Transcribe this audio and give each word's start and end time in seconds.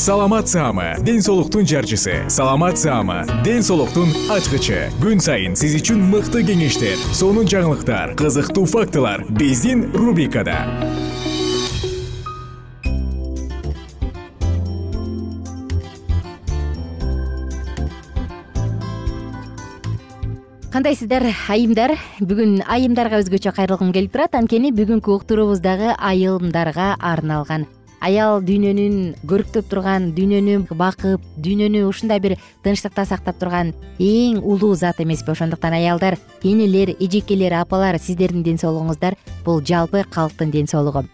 саламат 0.00 0.48
саама 0.48 0.96
ден 1.04 1.20
соолуктун 1.20 1.66
жарчысы. 1.66 2.24
Саламат 2.28 2.78
саама 2.78 3.26
ден 3.44 3.60
соолуктун 3.62 4.08
ачкычы. 4.32 4.88
Күн 4.96 5.20
сайын 5.20 5.52
сиз 5.52 5.74
үчүн 5.76 6.00
мыкты 6.08 6.40
кеңештер 6.40 6.96
сонун 7.12 7.44
жаңылыктар 7.44 8.14
кызыктуу 8.16 8.64
фактылар 8.64 9.26
биздин 9.28 9.90
рубрикада. 9.92 10.56
Кандайсыздар 20.72 21.26
айымдар? 21.52 21.98
Бүгүн 22.24 22.62
айымдарга 22.64 23.20
өзгөчө 23.20 23.52
кайрылгым 23.52 23.92
келип 23.92 24.16
турат. 24.16 24.32
Анткени 24.32 24.72
бүгүнкү 24.72 25.12
уктуруубуз 25.18 25.60
дагы 25.60 25.92
айымдарга 25.98 26.94
арналган 26.96 27.68
аял 28.00 28.40
дүйнөнүн 28.44 28.96
көрктөп 29.28 29.68
турган 29.70 30.10
дүйнөнү 30.16 30.74
бакып 30.76 31.24
дүйнөнү 31.44 31.84
ушундай 31.88 32.20
бир 32.20 32.36
тынчтыкта 32.64 33.04
сактап 33.04 33.38
турган 33.40 33.74
эң 33.98 34.40
улуу 34.40 34.74
зат 34.74 35.00
эмеспи 35.04 35.32
ошондуктан 35.34 35.76
аялдар 35.76 36.18
энелер 36.42 36.94
эжекелер 36.98 37.60
апалар 37.60 37.98
сиздердин 37.98 38.42
ден 38.42 38.58
соолугуңуздар 38.58 39.18
бул 39.44 39.60
жалпы 39.60 40.04
калктын 40.10 40.50
ден 40.50 40.66
соолугу 40.66 41.04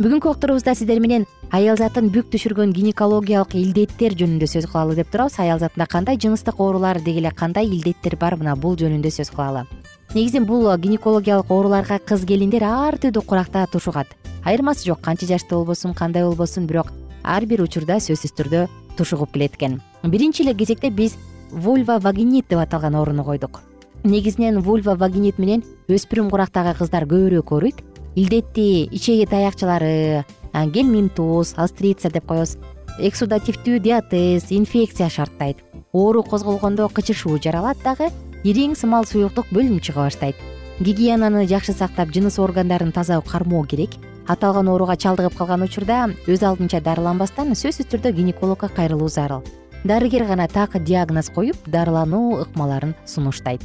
бүгүнкү 0.00 0.30
уктуруубузда 0.32 0.74
сиздер 0.74 1.00
менен 1.04 1.26
аял 1.52 1.76
затын 1.76 2.08
бүк 2.14 2.30
түшүргөн 2.32 2.72
гинекологиялык 2.72 3.52
илдеттер 3.60 4.16
жөнүндө 4.16 4.48
сөз 4.48 4.68
кылалы 4.70 4.96
деп 4.96 5.10
турабыз 5.12 5.36
аял 5.44 5.60
затында 5.60 5.86
кандай 5.92 6.16
жыныстык 6.16 6.56
оорулар 6.56 7.02
деги 7.04 7.20
эле 7.20 7.34
кандай 7.36 7.68
илдеттер 7.68 8.16
бар 8.16 8.38
мына 8.40 8.56
бул 8.56 8.80
жөнүндө 8.80 9.12
сөз 9.12 9.34
кылалы 9.34 9.66
негизи 10.14 10.40
бул 10.40 10.66
гинекологиялык 10.76 11.50
ооруларга 11.50 11.98
кыз 11.98 12.24
келиндер 12.26 12.64
ар 12.66 12.98
түрдүү 12.98 13.22
куракта 13.26 13.66
тушугат 13.70 14.16
айырмасы 14.44 14.88
жок 14.88 15.00
канча 15.00 15.26
жашта 15.26 15.54
болбосун 15.54 15.94
кандай 15.94 16.24
болбосун 16.24 16.66
бирок 16.66 16.92
ар 17.22 17.46
бир 17.46 17.62
учурда 17.62 18.00
сөзсүз 18.02 18.34
түрдө 18.34 18.68
тушугуп 18.98 19.32
келет 19.32 19.54
экен 19.54 19.80
биринчи 20.02 20.42
эле 20.42 20.54
кезекте 20.54 20.90
биз 20.90 21.16
вульва 21.50 21.98
вагинит 21.98 22.48
деп 22.48 22.58
аталган 22.58 22.94
ооруну 22.94 23.24
койдук. 23.24 23.60
Негизинен 24.04 24.60
вульва 24.60 24.94
вагинит 24.96 25.38
менен 25.38 25.62
өспүрүм 25.88 26.30
курактагы 26.30 26.74
кыздар 26.78 27.04
көбүрөөк 27.04 27.52
ооруйт 27.52 27.82
илдетти 28.14 28.88
ичеги 28.90 29.26
таякчылары 29.26 30.24
гельминтоз 30.54 31.54
астрица 31.56 32.10
деп 32.10 32.26
коебуз. 32.26 32.56
Эксудативдүү 32.98 33.78
диатез 33.80 34.50
инфекция 34.50 35.08
шарттайт. 35.08 35.58
Оору 35.92 36.22
козголгондо 36.22 36.88
кычышуу 36.88 37.38
жаралат 37.42 37.78
дагы 37.84 38.10
ириң 38.44 38.76
сымал 38.76 39.06
суюктук 39.06 39.50
бөлүнүп 39.52 39.82
чыга 39.82 40.06
баштайт. 40.06 40.36
Гигиенаны 40.80 41.46
жакшы 41.46 41.72
сактап 41.72 42.12
жыныс 42.14 42.38
органдарын 42.38 42.92
таза 42.92 43.20
кармоо 43.20 43.64
керек. 43.64 43.96
Аталган 44.26 44.68
ооруга 44.68 44.96
чалдыгып 44.96 45.34
калган 45.36 45.64
учурда 45.66 46.04
өз 46.30 46.44
алдынча 46.46 46.80
дарыланбастан 46.80 47.56
сөзсүз 47.58 47.88
түрдө 47.90 48.12
гинекологко 48.14 48.68
кайрылуу 48.68 49.08
зарыл 49.08 49.42
дарыгер 49.84 50.24
гана 50.24 50.46
так 50.48 50.82
диагноз 50.84 51.30
коюп 51.30 51.56
дарылануу 51.66 52.40
ыкмаларын 52.42 52.94
сунуштайт 53.06 53.62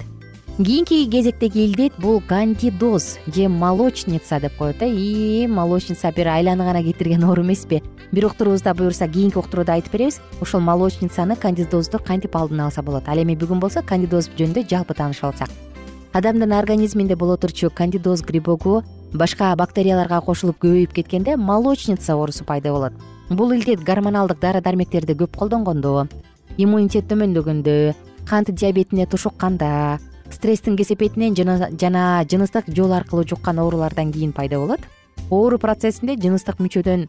кийинки 0.57 1.05
кезектеги 1.09 1.65
илдет 1.65 1.93
бул 1.97 2.21
кандидоз 2.21 3.19
же 3.27 3.49
молочница 3.49 4.39
деп 4.39 4.55
коет 4.55 4.81
э 4.81 4.89
и 4.89 5.47
молочница 5.47 6.13
бир 6.15 6.29
айланы 6.29 6.63
гана 6.63 6.81
кетирген 6.81 7.25
оору 7.25 7.41
эмеспи. 7.41 7.83
Бир 8.13 8.27
уктуруубузда 8.27 8.73
буюрса 8.73 9.07
кийинки 9.07 9.37
уктурууда 9.37 9.73
айтып 9.73 9.91
беребиз 9.91 10.21
ошол 10.39 10.61
молочницаны 10.61 11.35
кандидозду 11.35 11.99
кантип 11.99 12.35
алдын 12.37 12.61
алса 12.61 12.81
болот? 12.81 13.03
Ал 13.07 13.17
эми 13.17 13.35
бүгүн 13.35 13.59
болсо 13.59 13.81
кандидоз 13.81 14.29
жөнүндө 14.37 14.65
жалпы 14.69 14.93
таанышып 14.93 15.25
алсак. 15.25 15.49
Адамдын 16.13 16.53
организминде 16.53 17.17
боло 17.17 17.35
турчу 17.35 17.69
кандидоз 17.69 18.21
грибогу 18.21 18.83
башка 19.13 19.53
бактерияларга 19.57 20.21
кошулуп 20.21 20.63
көбөйүп 20.63 20.93
кеткенде 20.93 21.35
молочница 21.35 22.13
оорусу 22.13 22.45
пайда 22.45 22.71
болот. 22.71 22.93
Бул 23.29 23.51
илдет 23.51 23.83
гормоналдык 23.83 24.39
дары 24.39 24.61
дармектерди 24.61 25.11
көп 25.19 25.35
колдонгондо 25.35 26.07
иммунитет 26.57 27.11
төмөндөгөндө 27.11 27.93
кант 28.25 28.51
диабетине 28.51 29.05
тушукканда 29.05 29.99
стресстин 30.31 30.77
кесепетинен 30.77 31.35
жана 31.35 32.23
жыныстык 32.29 32.65
жол 32.67 32.93
аркылуу 32.93 33.27
жуккан 33.27 33.59
оорулардан 33.59 34.11
кийин 34.11 34.33
пайда 34.33 34.59
болот. 34.59 34.81
Оору 35.29 35.57
процессинде 35.57 36.15
жыныстык 36.15 36.59
мүчөдөн 36.59 37.07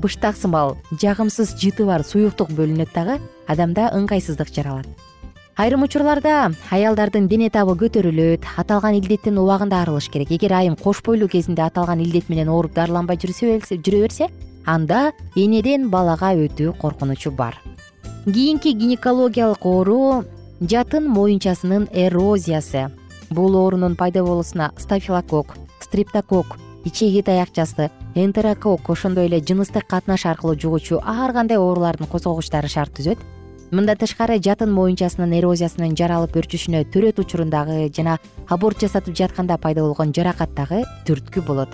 быштак 0.00 0.36
сымал 0.36 0.76
жагымсыз 0.90 1.54
жыты 1.60 1.86
бар 1.86 2.04
суюктук 2.04 2.50
бөлүнөт 2.50 2.92
дагы 2.94 3.20
адамда 3.46 3.92
ыңгайсыздык 3.94 4.52
жаралат 4.54 4.88
айрым 5.60 5.82
учурларда 5.82 6.52
аялдардын 6.72 7.26
дене 7.28 7.50
табы 7.52 7.74
көтөрүлөт 7.76 8.46
аталган 8.56 8.96
илдеттин 8.96 9.36
убагында 9.42 9.82
арылыш 9.82 10.08
керек. 10.08 10.30
Эгер 10.32 10.54
айым 10.56 10.76
кош 10.76 11.02
бойлуу 11.04 11.28
кезинде 11.28 11.60
аталган 11.62 12.00
илдет 12.00 12.30
менен 12.30 12.48
ооруп 12.48 12.72
дарыланбай 12.72 13.18
жүрө 13.20 14.00
берсе 14.00 14.30
анда 14.64 15.12
энеден 15.36 15.90
балага 15.90 16.32
өтүү 16.32 16.78
коркунучу 16.80 17.30
бар. 17.30 17.60
Кийинки 18.24 18.72
гинекологиялык 18.72 19.66
оору 19.66 20.24
жатын 20.60 21.08
моюнчасынын 21.08 21.88
эрозиясы. 21.92 22.90
Бул 23.30 23.56
оорунун 23.56 23.96
пайда 23.96 24.22
болуусуна 24.22 24.72
стафилокок 24.76 25.54
стриптокок 25.80 26.58
ичеги 26.84 27.22
таякчасы 27.22 27.90
энтерокок 28.14 28.90
ошондой 28.90 29.26
эле 29.26 29.40
жыныстык 29.40 29.86
катнаш 29.86 30.26
аркылуу 30.26 30.58
жугуучу 30.60 31.00
ар 31.02 31.32
кандай 31.32 31.56
оорулардын 31.56 32.06
козгогучтары 32.06 32.68
шарт 32.68 32.92
түзөт. 32.98 33.18
Мындан 33.70 33.96
тышкары 33.96 34.36
жатын 34.36 34.72
моюнчасынын 34.74 35.32
эрозиясынын 35.38 35.96
жаралып 35.96 36.36
өрчүшүнө 36.36 36.84
төрөт 36.92 37.22
учурундагы 37.24 37.88
жана 37.96 38.18
аборт 38.48 38.84
жасатып 38.84 39.16
жатканда 39.16 39.56
пайда 39.56 39.80
болгон 39.80 40.12
жаракат 40.12 40.52
дагы 40.54 40.84
түрткү 41.06 41.46
болот. 41.46 41.72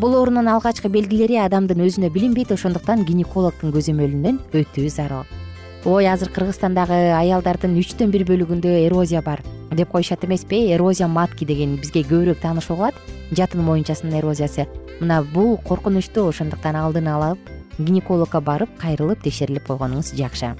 Бул 0.00 0.16
оорунун 0.16 0.48
алгачкы 0.48 0.88
белгилери 0.88 1.38
адамдын 1.38 1.86
өзүнө 1.86 2.10
билинбейт 2.10 2.50
ошондуктан 2.50 3.04
гинекологдун 3.04 3.76
көзөмөлүнөн 3.76 4.40
өтүү 4.50 4.90
зарыл 4.90 5.43
ой 5.84 6.06
азыр 6.08 6.30
кыргызстандагы 6.32 7.12
аялдардын 7.12 7.76
үчтөн 7.76 8.08
бир 8.08 8.24
бөлүгүндө 8.24 8.70
эрозия 8.86 9.20
бар 9.22 9.42
деп 9.70 9.90
коюшат 9.92 10.24
эмеспи? 10.24 10.72
Эрозия 10.72 11.08
матки 11.08 11.44
деген 11.44 11.76
бизге 11.76 12.00
көбүрөөк 12.08 12.40
таанышуу 12.40 12.76
кылат 12.78 12.94
жатын 13.32 13.60
моюнчасынын 13.66 14.16
эрозиясы. 14.20 14.64
Мына 15.00 15.20
бул 15.34 15.58
коркунучтуу 15.58 16.28
ошондуктан 16.30 16.76
алдын 16.76 17.08
алып 17.08 17.50
гинекологко 17.78 18.40
барып 18.40 18.72
кайрылып 18.80 19.20
текшерилип 19.24 19.66
койгонуңуз 19.68 20.14
жакшы. 20.16 20.54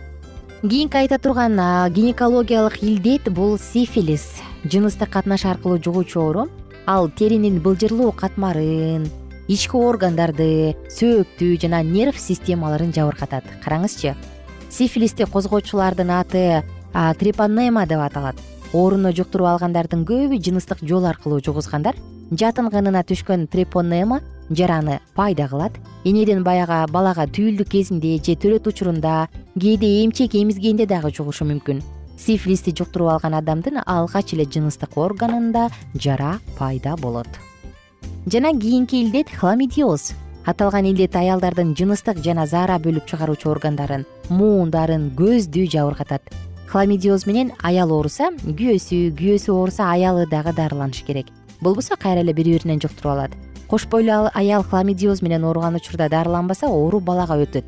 Кийинки 0.61 0.97
айта 0.97 1.19
турган 1.19 1.57
гинекологиялык 1.95 2.83
илдет 2.83 3.33
бул 3.33 3.59
сифилис. 3.59 4.43
Жыныстык 4.65 5.09
катнаш 5.09 5.47
аркылуу 5.47 5.81
жугуучу 5.83 6.21
оору. 6.21 6.49
Ал 6.87 7.09
теринин 7.09 7.61
былжырлуу 7.61 8.13
катмарын 8.13 9.09
ички 9.49 9.77
органдарды 9.77 10.77
сөөктү 10.93 11.57
жана 11.61 11.83
нерв 11.83 12.19
системаларын 12.19 12.93
жабыркатат. 12.93 13.45
Караңызчы 13.65 14.17
сифилисти 14.75 15.25
козгоочулардын 15.25 16.11
аты 16.11 16.65
трепанема 17.19 17.87
деп 17.87 18.01
аталат. 18.01 18.37
Ооруну 18.73 19.13
жуктуруп 19.15 19.47
алгандардын 19.47 20.03
көбү 20.05 20.41
жыныстык 20.43 20.83
жол 20.83 21.07
аркылуу 21.07 21.39
жугузгандар. 21.39 21.95
Жатын 22.35 22.71
кынына 22.75 23.05
түшкөн 23.07 23.47
трепонема 23.47 24.21
жараны 24.51 24.99
пайда 25.15 25.47
кылат. 25.49 25.79
Энеден 26.05 26.43
баягы 26.43 26.81
балага 26.91 27.29
түйүлдүк 27.31 27.71
кезинде 27.71 28.17
же 28.19 28.35
төрөт 28.35 28.67
учурунда 28.67 29.29
кээде 29.55 30.03
эмчек 30.03 30.35
эмизгенде 30.35 30.87
дагы 30.87 31.15
жугушу 31.15 31.47
мүмкүн. 31.47 31.83
Сифилисти 32.19 32.75
жуктуруп 32.75 33.15
алган 33.15 33.39
адамдын 33.39 33.79
алгач 33.87 34.35
эле 34.35 34.45
жыныстык 34.45 34.99
органында 34.99 35.69
жара 35.95 36.41
пайда 36.59 36.97
болот. 36.97 37.31
Жана 38.27 38.51
кийинки 38.59 39.05
илдет 39.05 39.31
хламидиоз 39.31 40.15
аталган 40.45 40.85
илдет 40.85 41.17
аялдардын 41.17 41.75
жыныстык 41.77 42.19
жана 42.25 42.47
заара 42.47 42.77
бөлүп 42.79 43.07
чыгаруучу 43.09 43.49
органдарын 43.49 44.05
муундарын 44.29 45.11
көздү 45.17 45.65
жабыркатат. 45.73 46.23
Хламидиоз 46.69 47.25
менен 47.27 47.53
аял 47.63 47.93
ооруса 47.93 48.31
күйөөсү 48.45 49.15
күйөөсү 49.17 49.53
ооруса 49.55 49.89
аялы 49.93 50.27
дагы 50.27 50.53
дарыланышы 50.53 51.05
керек. 51.05 51.27
Болбосо 51.61 51.97
кайра 51.97 52.21
эле 52.21 52.35
бири 52.35 52.53
биринен 52.59 52.81
жуктуруп 52.81 53.13
алат. 53.13 53.31
Кош 53.69 53.87
бойлуу 53.89 54.29
аял 54.35 54.63
хламидиоз 54.63 55.23
менен 55.23 55.45
ооруган 55.45 55.77
учурда 55.77 56.09
дарыланбаса 56.09 56.67
оору 56.67 57.01
балага 57.01 57.39
өтөт. 57.41 57.65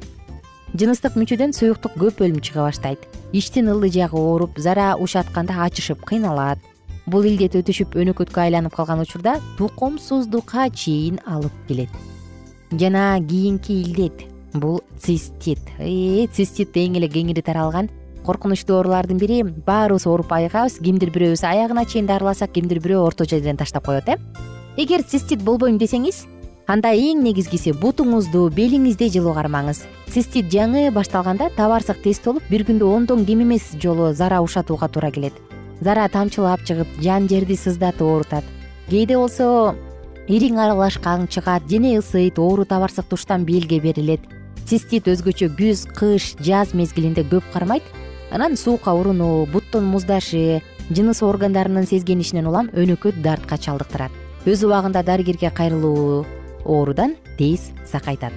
Жыныстык 0.77 1.17
мүчөдөн 1.17 1.55
суюктук 1.57 1.97
көп 1.97 2.21
бөлүнүп 2.21 2.43
чыга 2.43 2.67
баштайт. 2.67 2.99
Ичтин 3.33 3.71
ылдый 3.73 3.91
жагы 3.91 4.19
ооруп 4.21 4.59
зара 4.59 4.97
ушатканда 5.01 5.63
ачышып 5.65 6.05
кыйналат. 6.05 6.59
Бул 7.07 7.25
илдет 7.25 7.55
өтүшүп 7.55 7.97
өнөкөткө 7.97 8.43
айланып 8.43 8.75
калган 8.75 9.01
учурда 9.01 9.39
тукумсуздукка 9.57 10.69
чейин 10.75 11.23
алып 11.25 11.55
келет 11.69 12.16
жана 12.71 13.21
кийинки 13.21 13.73
илдет. 13.73 14.25
Бул 14.53 14.83
цистит. 14.99 15.59
Э, 15.79 16.27
цистит 16.33 16.77
эң 16.77 16.97
эле 16.97 17.09
кеңири 17.09 17.43
таралган 17.43 17.91
коркунучтуу 18.25 18.79
оорулардын 18.79 19.19
бири. 19.19 19.43
Баарыбыз 19.43 20.07
ооруп 20.07 20.33
айыгабыз 20.33 20.79
кимдир 20.83 21.11
бирөөбүз 21.15 21.45
аягына 21.47 21.85
чейин 21.87 22.07
дарыласак 22.07 22.53
кимдир 22.53 22.81
бирөө 22.81 23.05
орто 23.07 23.25
жерден 23.25 23.57
таштап 23.57 23.87
коет 23.87 24.09
э? 24.09 24.17
Эгер 24.77 25.03
цистит 25.03 25.43
болбойм 25.43 25.79
десеңиз 25.79 26.27
анда 26.67 26.91
эң 26.93 27.23
негизгиси 27.23 27.73
бутуңузду 27.79 28.49
белиңизди 28.51 29.09
жылуу 29.15 29.37
кармаңыз 29.37 29.85
цистит 30.11 30.51
жаңы 30.51 30.91
башталганда 30.91 31.51
табарсык 31.57 32.03
тест 32.03 32.25
болуп 32.27 32.43
бир 32.51 32.67
күндө 32.67 32.89
ондон 32.91 33.25
кем 33.25 33.45
эмес 33.45 33.71
жолу 33.83 34.13
зара 34.13 34.41
ушатууга 34.43 34.89
туура 34.89 35.11
келет. 35.11 35.35
Зара 35.81 36.09
тамчылап 36.09 36.65
чыгып 36.67 36.89
жан 37.01 37.29
жерди 37.29 37.57
сыздатып 37.57 38.03
оорутат 38.03 38.45
кээде 38.89 39.17
болсо 39.17 39.75
ириң 40.29 40.59
аралашкан 40.59 41.29
чыгат 41.31 41.67
дене 41.71 41.97
ысыйт 41.99 42.39
оору 42.39 42.65
табарсык 42.65 43.07
туштан 43.07 43.45
белге 43.45 43.79
берилет. 43.81 44.21
Цистит 44.67 45.07
өзгөчө 45.07 45.53
күз 45.55 45.87
кыш 45.95 46.35
жаз 46.43 46.75
мезгилинде 46.75 47.23
көп 47.23 47.45
кармайт. 47.53 47.85
Анан 48.33 48.57
суукка 48.57 48.91
урунуу 48.91 49.47
буттун 49.47 49.85
муздашы 49.87 50.63
жыныс 50.91 51.23
органдарынын 51.23 51.87
сезгенишинен 51.87 52.47
улам 52.47 52.71
өнөкөт 52.75 53.23
дартка 53.23 53.59
чалдыктырат. 53.59 54.11
Өз 54.47 54.65
убагында 54.67 55.05
дарыгерге 55.07 55.51
кайрылуу 55.51 56.27
оорудан 56.65 57.15
тез 57.39 57.71
сакайтат. 57.87 58.35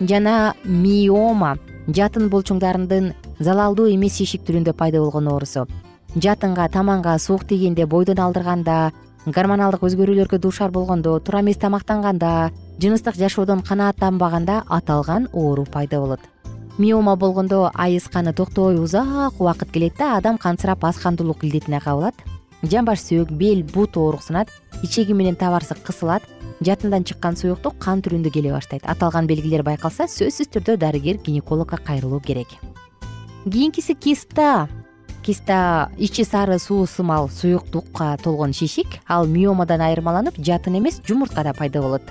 Жана 0.00 0.54
миома 0.64 1.56
жатын 1.86 2.28
булчуңдарынын 2.30 3.12
залалдуу 3.38 3.86
эмес 3.94 4.18
шишик 4.18 4.42
түрүндө 4.42 4.74
пайда 4.74 4.98
болгон 4.98 5.30
оорусу. 5.30 5.68
Жатынга 6.16 6.68
таманга 6.68 7.18
суук 7.18 7.44
тийгенде 7.46 7.86
бойдон 7.86 8.18
алдырганда 8.18 8.92
гормоналдык 9.26 9.82
өзгөрүүлөргө 9.82 10.38
дуушар 10.38 10.70
болгондо 10.70 11.18
туура 11.18 11.40
эмес 11.42 11.58
тамактанганда 11.58 12.52
жыныстык 12.78 13.16
жашоодон 13.18 13.62
канааттанбаганда 13.66 14.62
аталган 14.68 15.28
оору 15.32 15.64
пайда 15.64 15.98
болот. 16.00 16.20
Миома 16.78 17.16
болгондо 17.16 17.70
айыз 17.74 18.06
каны 18.08 18.32
токтобой 18.32 18.78
узак 18.78 19.40
убакыт 19.40 19.70
келет 19.72 19.96
да 19.98 20.16
адам 20.16 20.38
кансырап 20.38 20.84
азкандуулук 20.84 21.42
илдетине 21.42 21.80
кабылат. 21.80 22.14
Жамбаш 22.62 23.00
сөөк 23.00 23.32
бел 23.32 23.64
бут 23.64 23.96
ооруксунат 23.96 24.48
ичеги 24.82 25.12
менен 25.12 25.34
табарсык 25.34 25.82
кысылат 25.82 26.22
жатындан 26.60 27.04
чыккан 27.04 27.36
суюктук 27.36 27.78
кан 27.78 28.02
түрүндө 28.02 28.30
келе 28.30 28.52
баштайт. 28.52 28.86
Аталган 28.86 29.26
белгилер 29.26 29.62
байкалса 29.62 30.06
сөзсүз 30.06 30.52
түрдө 30.54 30.76
дарыгер 30.76 31.18
гинекологко 31.18 31.76
кайрылуу 31.76 32.20
керек. 32.20 32.48
Кийинкиси 33.44 33.94
киста 33.94 34.68
киста 35.26 35.90
ичи 35.98 36.22
сары 36.24 36.58
суу 36.58 36.86
сымал 36.86 37.28
суюктукка 37.28 38.16
толгон 38.22 38.52
шишик. 38.52 38.86
Ал 39.08 39.26
миомадан 39.26 39.80
айырмаланып 39.80 40.38
жатын 40.38 40.78
эмес 40.78 41.00
жумурткада 41.06 41.52
пайда 41.52 41.82
болот. 41.82 42.02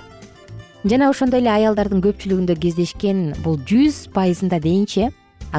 Жана 0.83 1.09
ошондой 1.09 1.39
эле 1.39 1.49
аялдардын 1.49 2.03
көпчүлүгүндө 2.03 2.59
кездешкен 2.59 3.33
бул 3.43 3.55
жүз 3.57 4.11
пайызында 4.13 4.59
дейинчи 4.59 5.09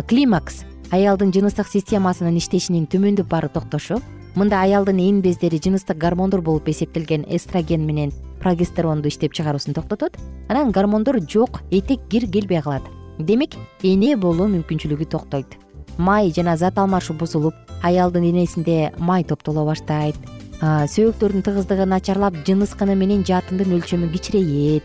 климакс 0.06 0.62
аялдын 0.93 1.32
жыныстык 1.32 1.67
системасынын 1.73 2.37
иштешинин 2.37 2.87
төмөндөп 2.87 3.26
барып 3.32 3.56
токтошу 3.56 4.03
мында 4.37 4.61
аялдын 4.61 5.00
эн 5.00 5.23
бездери 5.25 5.58
жыныстык 5.58 5.97
гормондор 5.97 6.43
болуп 6.43 6.69
эсептелген 6.69 7.25
эстроген 7.26 7.87
менен 7.87 8.12
прогестеронду 8.38 9.08
иштеп 9.08 9.32
чыгаруусун 9.32 9.75
токтотот. 9.75 10.12
Анан 10.49 10.70
гормондор 10.70 11.19
жок 11.26 11.62
этек 11.70 12.06
кир 12.11 12.31
келбей 12.31 12.61
калат. 12.62 12.82
Демек 13.19 13.56
эне 13.82 14.14
болуу 14.17 14.47
мүмкүнчүлүгү 14.47 15.08
токтойт 15.08 15.66
май 15.98 16.32
жана 16.32 16.56
зат 16.56 16.78
алмашуу 16.78 17.16
бузулуп 17.16 17.54
аялдын 17.82 18.22
денесинде 18.22 18.93
май 18.98 19.25
топтоло 19.25 19.64
баштайт. 19.64 20.16
Сөөктөрдүн 20.60 21.44
тыгыздыгы 21.44 21.84
начарлап 21.84 22.37
жыныс 22.46 22.72
кыны 22.78 22.94
менен 22.96 23.25
жатындын 23.28 23.76
өлчөмү 23.76 24.08
кичирейет 24.14 24.84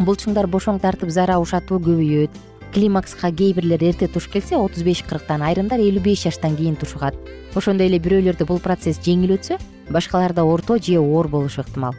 булчуңдар 0.00 0.48
бошоң 0.48 0.80
тартып 0.80 1.10
зара 1.12 1.36
ушатуу 1.38 1.78
көбөйөт. 1.84 2.32
Климакска 2.72 3.28
кээ 3.28 3.52
бирлер 3.58 3.82
эрте 3.84 4.08
туш 4.08 4.30
келсе 4.32 4.56
отуз 4.56 4.82
беш 4.82 5.02
кырктан 5.04 5.42
айрымдар 5.44 5.80
элүү 5.84 6.00
беш 6.06 6.24
жаштан 6.24 6.56
кийин 6.56 6.76
тушугат 6.80 7.14
ошондой 7.54 7.90
эле 7.90 7.98
бирөөлөрдө 8.00 8.46
бул 8.48 8.62
процесс 8.64 8.96
жеңил 9.04 9.36
өтсө 9.36 9.58
башкаларда 9.92 10.44
орто 10.48 10.78
же 10.78 10.96
оор 10.98 11.28
болушу 11.28 11.60
ыктымал. 11.60 11.92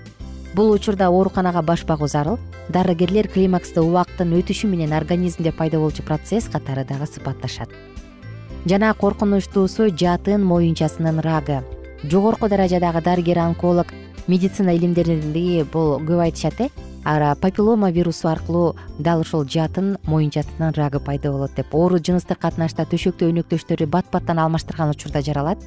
Бул 0.56 0.72
учурда 0.72 1.08
ооруканага 1.10 1.62
баш 1.62 1.86
багуу 1.86 2.08
зарыл 2.08 2.40
дарыгерлер 2.70 3.28
климаксты 3.28 3.82
убакыттын 3.82 4.34
өтүшү 4.40 4.68
менен 4.68 4.94
организмде 4.98 5.52
пайда 5.52 5.78
болчу 5.78 6.02
процесс 6.02 6.50
катары 6.50 6.86
дагы 6.86 7.06
сыпатташат 7.06 7.70
жана 8.66 8.94
коркунучтуусу 8.94 9.90
жатын 9.92 10.44
моюнчасынын 10.48 11.20
рагы. 11.20 11.64
Жогорку 12.04 12.48
даражадагы 12.48 13.02
дарыгер 13.02 13.40
онколог 13.40 13.88
медицина 14.28 14.76
илимдеринде 14.76 15.66
бул 15.66 16.00
көп 16.00 16.22
айтышат 16.24 16.62
э? 16.62 16.70
Папиллома 17.04 17.92
вирусу 17.92 18.30
аркылуу 18.30 18.76
дал 19.00 19.20
ушул 19.22 19.44
жатын 19.44 19.98
моюнчасынын 20.04 20.74
рагы 20.76 21.00
пайда 21.02 21.32
болот 21.32 21.52
деп. 21.56 21.76
Оору 21.76 22.00
жыныстык 22.00 22.40
катнашта 22.40 22.86
төшөктө 22.86 23.28
өнөктөштөрү 23.28 23.86
бат 23.86 24.06
баттан 24.12 24.40
алмаштырган 24.40 24.92
учурда 24.92 25.22
жаралат. 25.22 25.60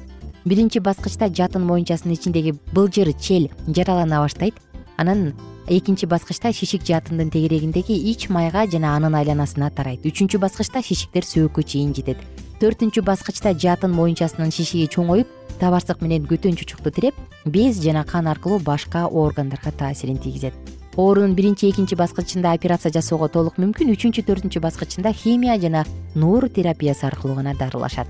Биринчи 0.45 0.79
баскычта 0.79 1.29
жатын 1.29 1.61
моюнчасынын 1.69 2.15
ичиндеги 2.15 2.55
былжыр 2.73 3.13
чел 3.13 3.51
жаралана 3.67 4.23
баштайт. 4.23 4.55
Анан 4.97 5.35
экинчи 5.67 6.07
баскычта 6.07 6.51
шишик 6.51 6.81
жатындын 6.81 7.29
тегерегиндеги 7.29 7.93
ич 7.93 8.29
майга 8.29 8.65
жана 8.65 8.95
анын 8.95 9.13
айланасына 9.13 9.69
тарайт. 9.69 10.01
Үчүнчү 10.01 10.39
баскычта 10.41 10.81
шишиктер 10.81 11.21
сөөккө 11.21 11.61
чейин 11.61 11.93
жетет 11.93 12.17
төртүнчү 12.57 13.03
баскычта 13.05 13.51
жатын 13.53 13.91
моюнчасынын 13.93 14.49
шишиги 14.49 14.87
чоңоюп 14.89 15.29
табарсык 15.61 16.01
менен 16.01 16.25
көтөн 16.25 16.55
чучукту 16.57 16.89
тиреп 16.89 17.17
без 17.45 17.77
жана 17.83 18.01
кан 18.03 18.27
аркылуу 18.31 18.57
башка 18.59 19.05
органдарга 19.05 19.71
таасирин 19.71 20.17
тийгизет. 20.17 20.53
Оорунун 20.95 21.35
биринчи 21.35 21.69
экинчи 21.69 21.93
баскычында 21.93 22.55
операция 22.57 22.91
жасоого 22.91 23.29
толук 23.29 23.59
мүмкүн 23.61 23.93
үчүнчү 23.93 24.25
төртүнчү 24.25 24.63
баскычында 24.63 25.13
химия 25.13 25.59
жана 25.61 25.85
нур 26.15 26.49
терапиясы 26.49 27.05
аркылуу 27.05 27.37
гана 27.37 27.53
дарылашат. 27.53 28.09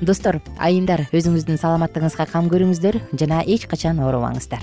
Достор 0.00 0.38
айымдар 0.58 1.08
өзүңүздүн 1.10 1.58
саламаттыгыңызга 1.58 2.30
кам 2.30 2.46
көрүңүздөр 2.54 3.02
жана 3.18 3.42
эч 3.42 3.66
качан 3.66 3.98
оорубаңыздар 3.98 4.62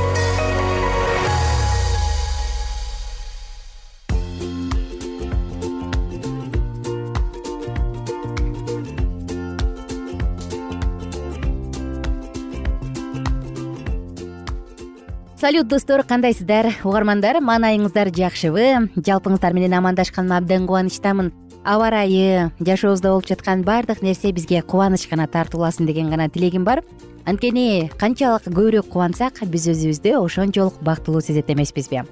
салют 15.51 15.67
достор 15.67 16.03
кандайсыздар? 16.07 16.69
Угармандар 16.87 17.41
маанайыңыздар 17.43 18.07
жакшыбы. 18.15 18.87
Жалпыңыздар 18.95 19.51
менен 19.51 19.73
амандашканыма 19.75 20.37
абдан 20.39 20.63
кубанычтамын. 20.63 21.33
Аба 21.65 21.89
ырайы 21.89 22.53
жашообузда 22.61 23.09
болуп 23.11 23.27
жаткан 23.27 23.65
баардык 23.67 23.99
нерсе 24.01 24.31
бизге 24.31 24.61
кубаныч 24.61 25.09
гана 25.09 25.27
тартууласын 25.27 25.85
деген 25.85 26.09
гана 26.09 26.29
тилегим 26.29 26.63
бар. 26.63 26.85
Анткени 27.25 27.91
канчалык 27.99 28.47
көбүрөөк 28.47 28.87
кубансак 28.93 29.41
биз 29.43 29.67
өзүбүздү 29.67 30.15
ошончолук 30.21 30.79
бактылуу 30.79 31.19
сезет 31.19 31.51
эмеспизби. 31.51 32.05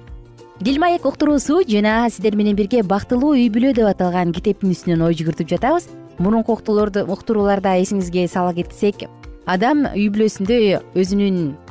Дил 0.60 0.78
маек 0.78 1.06
уктуруусу 1.06 1.62
жана 1.66 2.10
сиздер 2.10 2.36
менен 2.36 2.56
бирге 2.56 2.82
бактылуу 2.82 3.32
үй 3.38 3.48
бүлө 3.48 3.72
деп 3.72 3.88
аталган 3.88 4.34
китептин 4.36 4.76
үстүнөн 4.76 5.06
ой 5.06 5.16
жүгүртүп 5.16 5.48
жатабыз. 5.48 5.88
Мурунку 6.18 6.58
уктурууларда 6.60 7.78
эсиңизге 7.80 8.28
сала 8.28 8.52
кетсек 8.52 9.08
адам 9.46 9.86
үй 9.94 10.10
бүлөсүндө 10.12 10.82
өзүнүн 10.92 11.69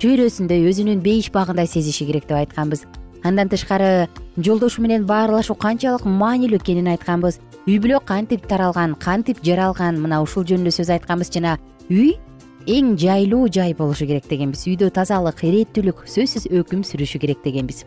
чөйрөсүндөй 0.00 0.62
өзүнүн 0.64 1.02
бейиш 1.04 1.26
багындай 1.28 1.66
сезиши 1.68 2.06
керек 2.08 2.24
деп 2.24 2.38
айтканбыз. 2.38 2.86
Андан 3.22 3.50
тышкары 3.52 4.08
жолдошу 4.40 4.80
менен 4.80 5.04
баарлашуу 5.04 5.58
канчалык 5.60 6.06
маанилүү 6.08 6.56
экенин 6.56 6.86
айтканбыз. 6.88 7.36
Үй 7.68 7.76
бүлө 7.84 7.98
кантип 8.08 8.46
таралган 8.48 8.94
кантип 8.96 9.42
жаралган 9.44 9.98
мына 10.00 10.22
ушул 10.24 10.46
жөнүндө 10.48 10.72
сөз 10.72 10.88
айтканбыз 10.94 11.28
жана 11.34 11.58
үй 11.90 12.14
эң 12.64 12.94
жайлуу 12.96 13.50
жай 13.52 13.74
болушу 13.76 14.06
керек 14.08 14.24
дегенбиз. 14.30 14.64
Үйдө 14.72 14.88
тазалык 14.88 15.44
ирээттүүлүк 15.44 16.00
сөзсүз 16.08 16.48
өкүм 16.48 16.80
сүрүшү 16.80 17.20
керек 17.20 17.44
дегенбиз. 17.44 17.84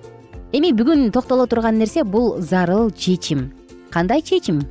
Эми 0.53 0.69
бүгүн 0.69 1.09
токтоло 1.09 1.47
турган 1.49 1.81
нерсе 1.81 2.03
бул 2.03 2.37
зарыл 2.37 2.91
чечим. 2.91 3.49
Кандай 3.89 4.21
чечим? 4.21 4.61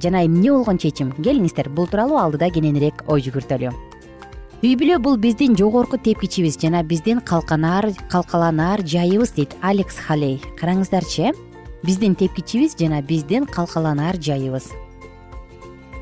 Жана 0.00 0.24
эмне 0.24 0.48
болгон 0.48 0.78
чечим? 0.78 1.12
Келиңиздер. 1.20 1.68
Бул 1.68 1.92
тууралуу 1.92 2.16
алдыда 2.22 2.48
кененирээк 2.48 3.04
ой 3.08 3.20
жүгүртөлү 3.20 3.95
үй 4.66 4.74
бүлө 4.74 4.96
бул 4.98 5.14
биздин 5.14 5.52
жогорку 5.54 5.94
тепкичибиз 6.02 6.56
жана 6.58 6.80
биздин 6.82 7.20
калканаар 7.22 7.86
калкаланаар 8.10 8.80
жайыбыз 8.82 9.30
дейт 9.36 9.52
алекс 9.62 9.94
халей. 9.94 10.40
Караңыздарчы 10.58 11.28
э 11.28 11.32
биздин 11.84 12.16
тепкичибиз 12.16 12.74
жана 12.74 13.00
биздин 13.00 13.46
калкаланаар 13.46 14.18
жайыбыз. 14.18 14.72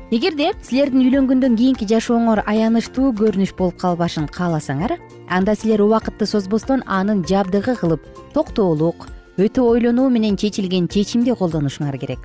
Эгерде 0.09 0.53
силердин 0.63 1.03
үйлөнгөндөн 1.03 1.57
кийинки 1.59 1.85
жашооңор 1.85 2.41
аянычтуу 2.47 3.13
көрүнүш 3.13 3.53
болуп 3.55 3.77
калбашын 3.77 4.25
кааласаңар 4.33 4.97
анда 5.29 5.53
силер 5.53 5.83
убакытты 5.85 6.25
созбостон 6.25 6.81
анын 6.87 7.21
жабдыгы 7.21 7.75
кылып 7.75 8.01
токтоолук 8.33 9.05
өтө 9.37 9.61
ойлонуу 9.61 10.09
менен 10.09 10.37
чечилген 10.37 10.87
чечимди 10.87 11.37
колдонушуңар 11.37 11.99
керек. 11.99 12.19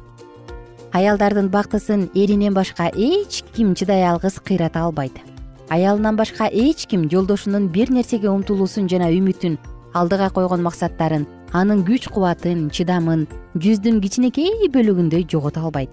Аялдардын 0.93 1.51
бактысын 1.51 2.09
эринен 2.15 2.55
башка 2.55 2.89
эч 2.95 3.45
ким 3.53 3.75
чыдай 3.75 4.09
алгыс 4.09 4.41
кыйрата 4.41 4.81
албайт 4.81 5.21
аялынан 5.71 6.17
башка 6.17 6.49
эч 6.51 6.87
ким 6.87 7.09
жолдошунун 7.11 7.69
бир 7.69 7.91
нерсеге 7.91 8.29
умтулуусун 8.29 8.89
жана 8.91 9.09
үмүтүн 9.15 9.57
алдыга 9.95 10.31
койгон 10.35 10.65
максаттарын 10.67 11.27
анын 11.53 11.85
күч 11.87 12.09
кубатын 12.11 12.69
чыдамын 12.75 13.27
жүздүн 13.55 14.01
кичинекей 14.03 14.67
бөлүгүндөй 14.75 15.27
жогото 15.31 15.63
албайт. 15.63 15.91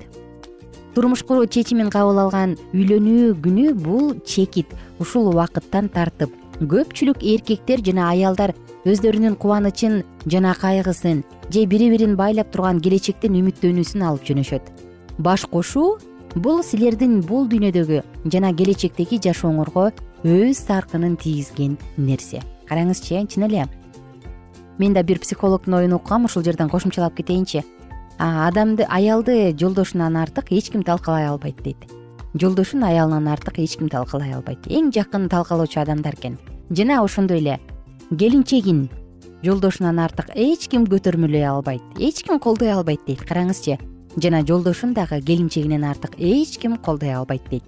Турмуш 0.96 1.22
куруу 1.22 1.46
чечимин 1.46 1.92
кабыл 1.94 2.18
алган 2.24 2.58
үйлөнүү 2.74 3.36
күнү 3.46 3.74
бул 3.78 4.16
чекит 4.26 4.74
ушул 5.00 5.30
убакыттан 5.30 5.90
тартып 5.94 6.34
көпчүлүк 6.58 7.22
эркектер 7.22 7.86
жана 7.86 8.10
аялдар 8.10 8.56
өздөрүнүн 8.90 9.38
кубанычын 9.38 10.02
жана 10.26 10.56
кайгысын 10.58 11.22
же 11.54 11.66
бири 11.70 11.92
бирин 11.94 12.18
байлап 12.18 12.50
турган 12.52 12.82
келечектен 12.82 13.38
үмүттөнүүсүн 13.38 14.10
алып 14.10 14.26
жөнөшөт. 14.26 14.64
Баш 15.18 15.46
кошуу 15.46 16.00
бул 16.44 16.62
силердин 16.64 17.22
бул 17.26 17.48
дүйнөдөгү 17.50 18.04
жана 18.34 18.52
келечектеги 18.54 19.20
жашооңорго 19.24 19.90
өз 20.28 20.60
саркынын 20.68 21.16
тийгизген 21.18 21.78
нерсе. 21.98 22.44
Караңызчы 22.70 23.16
э 23.18 23.26
чын 23.26 23.48
эле 23.48 23.68
мен 24.78 24.94
да 24.94 25.04
бир 25.04 25.20
психологдун 25.20 25.74
оюн 25.74 25.94
уккам 25.94 26.26
ушул 26.26 26.44
жерден 26.44 26.70
кошумчалап 26.70 27.16
кетейинчи 27.16 27.64
адамды 28.20 28.84
аялды 28.84 29.56
жолдошунан 29.58 30.18
артык 30.18 30.52
эч 30.52 30.70
ким 30.70 30.84
талкалай 30.84 31.28
албайт 31.28 31.62
дейт. 31.64 31.78
Жолдошун 32.34 32.84
аялынан 32.84 33.28
артык 33.28 33.60
эч 33.60 33.78
ким 33.78 33.90
талкалай 33.90 34.34
албайт. 34.34 34.68
Эң 34.68 34.92
жакын 34.94 35.30
талкалоочу 35.30 35.80
адамдар 35.82 36.14
экен. 36.14 36.38
Жана 36.70 37.02
ошондой 37.04 37.40
эле 37.40 37.60
келинчегин 38.10 38.90
жолдошунан 39.44 40.00
артык 40.00 40.32
эч 40.36 40.68
ким 40.68 40.86
көтөрмөлөй 40.86 41.46
албайт 41.46 41.82
эч 41.98 42.24
ким 42.24 42.40
колдой 42.40 42.72
албайт 42.72 43.00
дейт. 43.08 43.22
Караңызчы 43.22 43.80
жана 44.18 44.42
жолдошун 44.46 44.94
дагы 44.94 45.22
келинчегинен 45.22 45.84
артык 45.84 46.18
эч 46.18 46.58
ким 46.58 46.78
колдой 46.78 47.14
албайт 47.14 47.44
дейт. 47.50 47.64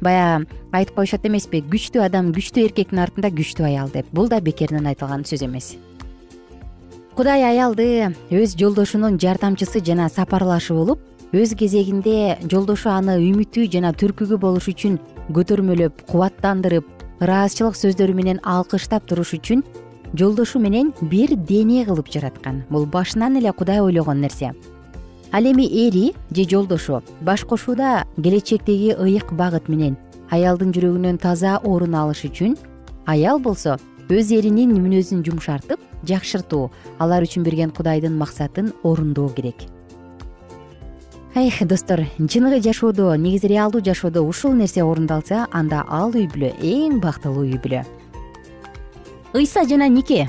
Баягы 0.00 0.46
айтып 0.72 0.96
коюшат 0.96 1.26
эмеспи 1.26 1.60
күчтүү 1.60 2.02
адам 2.06 2.32
күчтүү 2.32 2.64
эркектин 2.70 3.02
артында 3.04 3.28
күчтүү 3.28 3.66
аял 3.66 3.90
деп. 3.92 4.06
Бул 4.12 4.28
да 4.28 4.40
бекеринен 4.40 4.86
айтылган 4.86 5.24
сөз 5.28 5.44
эмес. 5.44 5.76
Кудай 7.14 7.44
аялды 7.44 8.14
өз 8.30 8.56
жолдошунун 8.56 9.18
жардамчысы 9.20 9.84
жана 9.84 10.08
сапарлашы 10.08 10.72
болуп 10.72 11.00
өз 11.36 11.52
кезегинде 11.54 12.38
жолдошу 12.48 12.88
аны 12.88 13.18
үмүтү 13.20 13.68
жана 13.70 13.92
түркүгү 13.92 14.38
болуш 14.40 14.70
үчүн 14.72 14.96
көтөрмөлөп 15.36 16.06
кубаттандырып 16.08 16.86
ыраазычылык 17.20 17.76
сөздөрү 17.76 18.16
менен 18.16 18.40
алкыштап 18.42 19.04
туруш 19.06 19.34
үчүн 19.36 19.66
жолдошу 20.14 20.58
менен 20.64 20.94
бир 21.02 21.36
дене 21.36 21.84
кылып 21.84 22.08
жараткан. 22.08 22.64
Бул 22.70 22.86
башынан 22.86 23.36
эле 23.36 23.52
кудай 23.52 23.82
ойлогон 23.84 24.24
нерсе 24.24 24.54
ал 25.32 25.44
эми 25.44 25.66
эри 25.66 26.14
же 26.30 26.48
жолдошу 26.48 27.02
баш 27.20 27.44
кошууда 27.44 28.06
келечектеги 28.16 28.94
ыйык 28.98 29.32
багыт 29.32 29.68
менен 29.68 29.96
аялдын 30.30 30.72
жүрөгүнөн 30.74 31.18
таза 31.18 31.58
орун 31.58 31.94
алыш 31.94 32.24
үчүн 32.28 32.56
аял 33.06 33.38
болсо 33.38 33.78
өз 34.10 34.32
эринин 34.34 34.74
мүнөзүн 34.74 35.22
жумшартып 35.26 35.80
жакшыртуу 36.06 36.70
алар 36.98 37.26
үчүн 37.26 37.44
берген 37.46 37.70
кудайдын 37.70 38.16
максатын 38.18 38.72
орундоо 38.82 39.28
керек. 39.28 39.66
Эх 41.34 41.62
достор 41.62 42.02
чыныгы 42.18 42.60
жашоодо 42.60 43.14
негизи 43.14 43.46
реалдуу 43.46 43.84
жашоодо 43.84 44.22
ушул 44.26 44.52
нерсе 44.52 44.82
орундалса 44.82 45.46
анда 45.52 45.84
ал 45.86 46.10
үй 46.10 46.26
бүлө 46.26 46.50
эң 46.58 46.98
бактылуу 46.98 47.46
үй 47.46 47.58
бүлө. 47.62 47.84
Ыйса 49.34 49.62
жана 49.62 49.86
нике 49.86 50.26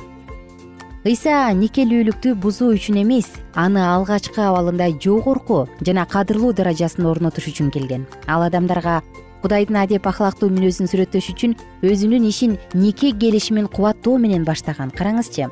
ыйса 1.02 1.50
никелүүлүктү 1.58 2.36
бузуу 2.38 2.76
үчүн 2.76 3.00
эмес 3.02 3.32
аны 3.58 3.82
алгачкы 3.82 4.38
абалында 4.46 4.92
жогорку 5.02 5.64
жана 5.82 6.04
кадырлуу 6.06 6.52
даражасына 6.54 7.10
орнотуш 7.10 7.48
үчүн 7.50 7.72
келген. 7.74 8.06
Ал 8.30 8.46
адамдарга 8.46 9.00
кудайдын 9.42 9.80
адеп 9.82 10.06
ахлактуу 10.06 10.52
мүнөзүн 10.54 10.92
сүрөттөш 10.92 11.32
үчүн 11.34 11.58
өзүнүн 11.82 12.30
ишин 12.30 12.54
нике 12.78 13.10
келишимин 13.18 13.66
кубаттоо 13.66 14.20
менен 14.22 14.46
баштаган 14.46 14.94
караңызчы 14.94 15.50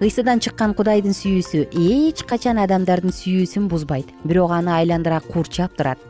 ыйсадан 0.00 0.40
чыккан 0.40 0.72
кудайдын 0.72 1.12
сүйүүсү 1.12 1.68
эч 1.68 2.24
качан 2.24 2.56
адамдардын 2.64 3.12
сүйүүсүн 3.12 3.68
бузбайт 3.68 4.08
бирок 4.24 4.56
аны 4.56 4.72
айландыра 4.72 5.20
курчап 5.20 5.76
турат. 5.76 6.00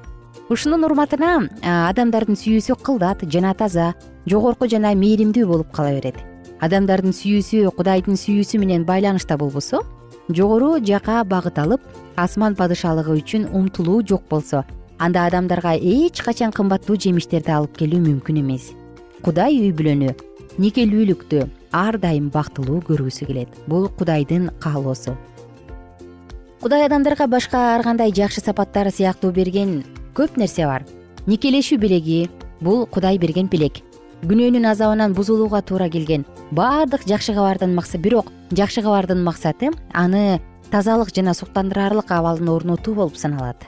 Ушунун 0.55 0.87
урматына 0.87 1.49
адамдардын 1.67 2.39
сүйүүсү 2.39 2.79
кылдат 2.79 3.27
жана 3.27 3.59
таза 3.59 3.95
жогорку 4.29 4.71
жана 4.71 4.95
мээримдүү 4.95 5.51
болуп 5.51 5.75
кала 5.75 5.99
берет 5.99 6.38
адамдардын 6.65 7.15
сүйүүсү 7.15 7.71
кудайдын 7.77 8.19
сүйүүсү 8.19 8.59
менен 8.59 8.85
байланышта 8.87 9.37
болбосо 9.39 9.85
жогору 10.29 10.79
жака 10.83 11.23
багыт 11.25 11.59
алып 11.63 11.85
асман 12.17 12.57
падышалыгы 12.59 13.15
үчүн 13.21 13.47
умтулуу 13.55 14.03
жок 14.03 14.25
болсо 14.31 14.65
анда 14.99 15.27
адамдарга 15.27 15.77
эч 15.79 16.23
качан 16.27 16.53
кымбаттуу 16.53 16.99
жемиштерди 16.99 17.55
алып 17.55 17.79
келүү 17.79 18.01
мүмкүн 18.03 18.43
эмес. 18.43 18.73
Кудай 19.23 19.55
үй 19.61 19.71
бүлөнү 19.71 20.15
никелүүлүктү 20.59 21.47
ар 21.71 21.99
дайым 22.03 22.29
бактылуу 22.35 22.83
көргүсү 22.89 23.29
келет. 23.31 23.55
Бул 23.67 23.89
кудайдын 23.89 24.51
каалоосу. 24.59 25.15
Кудай 26.61 26.87
адамдарга 26.87 27.29
башка 27.31 27.77
ар 27.77 27.87
кандай 27.87 28.11
жакшы 28.11 28.43
сапаттар 28.43 28.91
сыяктуу 28.91 29.31
берген 29.31 29.85
көп 30.15 30.35
нерсе 30.37 30.67
бар. 30.67 30.83
Никелешүү 31.27 31.79
белеги 31.79 32.25
бул 32.61 32.87
кудай 32.87 33.19
берген 33.19 33.47
белек 33.47 33.85
күнөөнүн 34.27 34.67
азабынан 34.67 35.13
бузулууга 35.15 35.61
туура 35.63 35.87
келген 35.89 36.25
баардык 36.51 37.05
жакшы 37.07 37.37
кабардын 37.37 37.75
максаты 37.77 38.03
бирок 38.03 38.33
жакшы 38.51 38.83
кабардын 38.83 39.23
максаты 39.23 39.71
аны 39.95 40.41
тазалык 40.73 41.13
жана 41.15 41.35
суктандырарлык 41.39 42.11
абалын 42.11 42.49
орнотуу 42.51 42.95
болуп 42.97 43.17
саналат. 43.17 43.63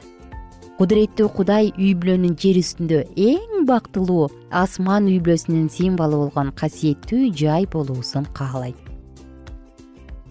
Кудуреттүү 0.80 1.28
кудай 1.37 1.71
үй 1.76 1.92
бүлөнүн 1.95 2.35
жер 2.40 2.59
үстүндө 2.59 3.04
эң 3.14 3.66
бактылуу 3.69 4.30
асман 4.50 5.07
үй 5.07 5.21
бүлөсүнүн 5.23 5.69
символу 5.71 6.25
болгон 6.25 6.50
касиеттүү 6.57 7.30
жай 7.37 7.69
болуусун 7.71 8.26
каалайт. 8.35 8.80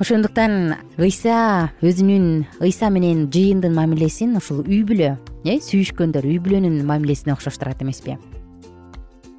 Ошондуктан 0.03 0.75
ыйса 0.97 1.69
өзүнүн 1.79 2.59
ыйса 2.65 2.89
менен 2.91 3.29
жыйындын 3.31 3.77
мамилесин 3.77 4.35
ушул 4.41 4.65
үй 4.67 4.83
бүлө 4.83 5.15
э 5.45 5.59
сүйүшкөндөр 5.63 6.27
үй 6.27 6.41
бүлөнүн 6.43 6.83
мамилесине 6.83 7.37
октоштурат 7.37 7.85
эмеспи 7.85 8.17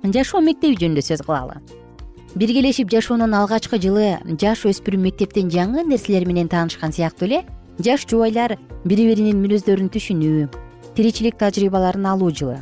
жашоо 0.05 0.41
мектеби 0.41 0.79
жөнүндө 0.81 1.05
сөз 1.05 1.23
кылалы. 1.27 1.61
Биргелешип 2.35 2.91
жашоонун 2.91 3.35
алгачкы 3.35 3.81
жылы 3.83 4.19
жаш 4.41 4.65
өспүрүм 4.71 5.03
мектептин 5.09 5.51
жаңы 5.51 5.85
нерселер 5.85 6.27
менен 6.29 6.49
таанышкан 6.49 6.93
сыяктуу 6.93 7.29
эле 7.29 7.43
жаш 7.79 8.07
жубайлар 8.09 8.57
бири 8.85 9.09
биринин 9.11 9.41
мүнөздөрүн 9.43 9.91
түшүнүү 9.93 10.49
тиричилик 10.97 11.37
тажрыйбаларын 11.37 12.07
алуу 12.07 12.31
жылы. 12.31 12.61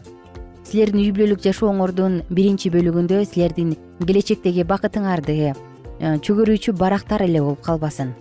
Силердин 0.64 1.00
үй 1.00 1.12
бүлөлүк 1.16 1.44
жашооңордун 1.44 2.22
биринчи 2.28 2.72
бөлүгүндө 2.74 3.22
силердин 3.30 3.76
келечектеги 4.04 4.66
бакытыңарды 4.68 5.36
э, 5.48 5.54
чөгөрүүчү 6.00 6.74
барактар 6.76 7.24
эле 7.24 7.40
болуп 7.40 7.62
калбасын. 7.64 8.12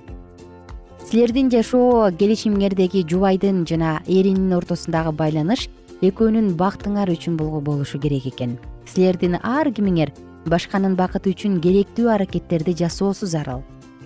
Силердин 1.07 1.51
жашоо 1.51 2.09
келишимиңердеги 2.19 3.05
жубайдын 3.07 3.65
жана 3.67 4.01
эринин 4.07 4.55
ортосундагы 4.57 5.12
байланыш 5.15 5.67
экөөнүн 6.01 6.54
бактыңар 6.58 7.10
үчүн 7.10 7.38
болушу 7.38 8.00
керек 8.00 8.27
экен. 8.30 8.58
Силердин 8.86 9.39
ар 9.42 9.72
кимиңер 9.72 10.12
башканын 10.46 10.96
бакыты 10.96 11.34
үчүн 11.34 11.60
керектүү 11.62 12.12
аракеттерди 12.13 12.75
жасоосу 12.84 13.25
зарыл 13.25 13.63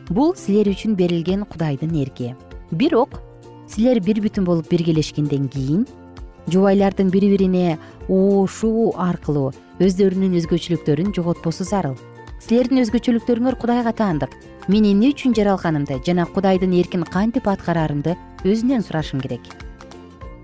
бул 0.10 0.36
силер 0.36 0.68
үчүн 0.72 0.96
берилген 0.96 1.46
кудайдын 1.46 1.96
эрки. 2.02 2.36
Бирок 2.72 3.22
силер 3.68 4.02
бир 4.04 4.22
бүтүн 4.24 4.46
болуп 4.46 4.70
биргелешкенден 4.72 5.48
кийин 5.50 5.86
жубайлардын 6.48 7.12
бири 7.12 7.30
бирине 7.32 7.78
уушуу 8.08 8.92
аркылуу 8.98 9.52
өздөрүнүн 9.80 10.40
өзгөчөлүктөрүн 10.42 11.14
жоготпосу 11.16 11.68
зарыл 11.68 11.96
силердин 12.42 12.82
өзгөчөлүктөрүңөр 12.82 13.58
кудайга 13.62 13.94
таандык. 13.94 14.34
Мен 14.68 14.86
эмне 14.86 15.12
үчүн 15.14 15.36
жаралганымды 15.38 16.00
жана 16.06 16.26
кудайдын 16.26 16.74
эркин 16.78 17.04
кантип 17.06 17.48
аткарарымды 17.50 18.16
өзүнөн 18.46 18.86
сурашым 18.86 19.22
керек. 19.22 19.46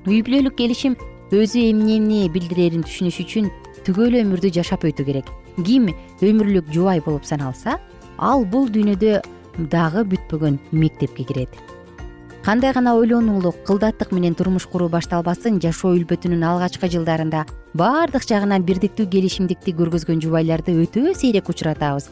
Үй 0.06 0.22
бүлөлүк 0.26 0.56
келишим 0.58 0.96
өзү 1.36 1.60
эмнени 1.74 2.30
билдирерин 2.32 2.86
түшүнүш 2.88 3.18
үчүн 3.24 3.50
түгөл 3.84 4.16
өмүрдү 4.22 4.52
жашап 4.56 4.86
өтүү 4.88 5.06
керек. 5.10 5.32
Ким 5.60 5.90
өмүрлүк 6.24 6.70
жубай 6.72 7.02
болуп 7.04 7.26
саналса 7.28 7.80
ал 8.18 8.46
бул 8.46 8.70
дүйнөдө 8.72 9.20
дагы 9.72 10.06
бүтпөгөн 10.08 10.60
мектепке 10.72 11.26
кирет. 11.28 11.52
Кандай 12.48 12.72
гана 12.72 12.96
ойлонуулук 12.96 13.60
кылдаттык 13.68 14.14
менен 14.16 14.36
турмуш 14.36 14.70
куруу 14.72 14.88
башталбасын 14.88 15.60
жашоо 15.60 15.98
үлбөтүнүн 15.98 16.46
алгачкы 16.48 16.88
жылдарында 16.94 17.44
баардык 17.76 18.24
жагынан 18.24 18.64
бирдиктүү 18.64 19.10
келишимдикти 19.12 19.76
көргөзгөн 19.76 20.24
жубайларды 20.24 20.78
өтө 20.80 21.12
сейрек 21.12 21.50
учуратабыз. 21.52 22.08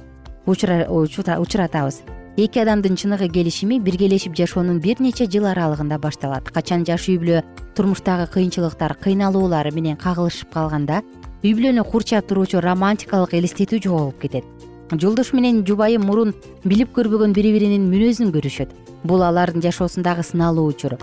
Учуратабыз 0.45 2.03
эки 2.37 2.59
адамдын 2.59 2.97
чыныгы 2.99 3.29
келишими 3.31 3.79
биргелешип 3.79 4.35
жашоонун 4.35 4.79
бир 4.79 4.99
нече 4.99 5.25
жыл 5.25 5.45
аралыгында 5.47 5.97
башталат. 5.97 6.51
Качан 6.51 6.83
жаш 6.85 7.07
үй 7.07 7.17
бүлө 7.17 7.43
турмуштагы 7.75 8.27
кыйынчылыктар 8.33 8.97
кыйналуулар 8.99 9.71
менен 9.71 9.95
кагылышып 9.95 10.51
калганда 10.51 11.01
үй 11.43 11.53
бүлөнү 11.55 11.85
курчап 11.87 12.27
туруучу 12.27 12.59
романтикалык 12.59 13.33
элестетүү 13.39 13.79
жоголуп 13.79 14.19
кетет. 14.19 14.43
Жолдош 14.91 15.31
менен 15.33 15.63
жубайы 15.65 15.97
мурун 15.97 16.33
билип 16.65 16.91
көрбөгөн 16.91 17.31
бири 17.33 17.53
биринин 17.55 17.87
мүнөзүн 17.87 18.35
көрүшөт. 18.35 18.75
Бул 19.03 19.23
алардын 19.23 19.63
жашоосундагы 19.63 20.23
сыналуу 20.23 20.67
учур 20.67 20.99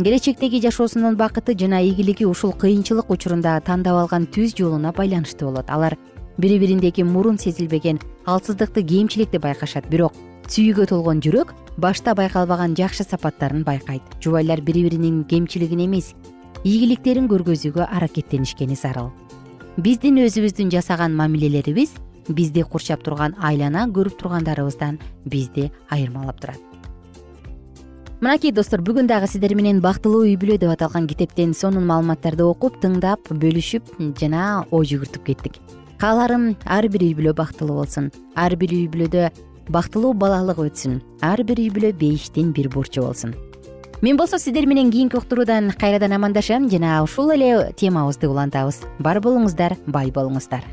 келечектеги 0.00 0.62
жашоосунун 0.64 1.16
бакыты 1.16 1.52
жана 1.58 1.82
ийгилиги 1.82 2.24
ушул 2.24 2.52
кыйынчылык 2.52 3.10
учурунда 3.10 3.60
тандап 3.60 3.98
алган 4.00 4.24
түз 4.24 4.54
жолуна 4.56 4.94
байланыштуу 4.96 5.50
болот. 5.50 5.68
Алар 5.68 5.98
бири 6.38 6.58
бириндеги 6.58 7.02
мурун 7.02 7.38
сезилбеген 7.38 8.00
алсыздыкты 8.24 8.82
кемчиликти 8.82 9.36
байкашат. 9.36 9.90
Бирок 9.90 10.14
сүйүүгө 10.50 10.88
толгон 10.90 11.20
жүрөк 11.22 11.52
башта 11.78 12.10
байкалбаган 12.18 12.72
жакшы 12.74 13.04
сапаттарын 13.06 13.62
байкайт. 13.62 14.02
Жубайлар 14.18 14.58
бири 14.66 14.82
биринин 14.82 15.22
кемчилигин 15.22 15.84
эмес 15.84 16.08
ийгиликтерин 16.64 17.28
көргөзүүгө 17.30 17.86
аракеттенишкени 17.86 18.74
зарыл. 18.74 19.12
Биздин 19.78 20.18
өзүбүздүн 20.18 20.72
жасаган 20.74 21.14
мамилелерибиз 21.14 21.92
бизди 22.28 22.64
курчап 22.66 23.04
турган 23.06 23.36
айлана 23.38 23.84
көрүп 23.86 24.18
тургандарыбыздан 24.18 24.98
бизди 25.24 25.68
айырмалап 25.88 26.40
турат. 26.42 26.58
Мынакей 28.20 28.50
достор 28.50 28.82
бүгүн 28.82 29.06
дагы 29.06 29.28
сиздер 29.30 29.54
менен 29.54 29.78
бактылуу 29.80 30.24
үй 30.26 30.34
бүлө 30.34 30.58
деп 30.58 30.74
аталган 30.74 31.06
китептен 31.06 31.54
сонун 31.54 31.86
маалыматтарды 31.86 32.42
окуп 32.42 32.82
тыңдап 32.82 33.30
бөлүшүп 33.30 33.94
жана 34.18 34.64
ой 34.70 34.90
жүгүртүп 34.90 35.30
кеттик. 35.30 35.62
Кааларым 36.02 36.56
ар 36.66 36.88
бир 36.90 37.06
үй 37.06 37.14
бүлө 37.14 37.36
бактылуу 37.38 37.78
болсун. 37.84 38.10
Ар 38.34 38.56
бир 38.56 38.74
үй 38.74 38.90
бүлөдө 38.92 39.30
бактылуу 39.70 40.12
балалык 40.14 40.58
өтсүн 40.66 40.98
ар 41.22 41.42
бир 41.46 41.62
үй 41.62 41.70
бүлө 41.70 41.92
бейиштин 41.96 42.50
бир 42.56 42.68
бурчу 42.68 43.06
болсун. 43.06 43.34
Мен 44.02 44.16
болсо 44.16 44.38
сиздер 44.38 44.66
менен 44.66 44.90
кийинки 44.90 45.16
уктуруудан 45.16 45.70
кайрадан 45.78 46.12
амандашам 46.12 46.68
жана 46.70 47.02
ушул 47.04 47.30
эле 47.30 47.72
темабызды 47.76 48.28
улантабыз. 48.28 48.82
Бар 48.98 49.20
болуңуздар 49.20 49.76
бай 49.86 50.10
болуңуздар. 50.10 50.64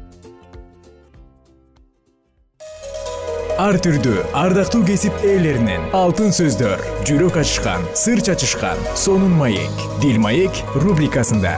Ар 3.58 3.74
түрдүү 3.82 4.22
ардактуу 4.38 4.84
кесип 4.86 5.26
ээлеринен 5.26 5.90
алтын 5.98 6.30
сөздөр 6.30 6.78
жүрөк 7.10 7.40
ачышкан 7.42 7.88
сыр 7.98 8.22
чачышкан 8.22 8.78
сонун 8.94 9.34
маек 9.34 9.86
дил 10.02 10.22
маек 10.22 10.62
рубрикасында 10.78 11.58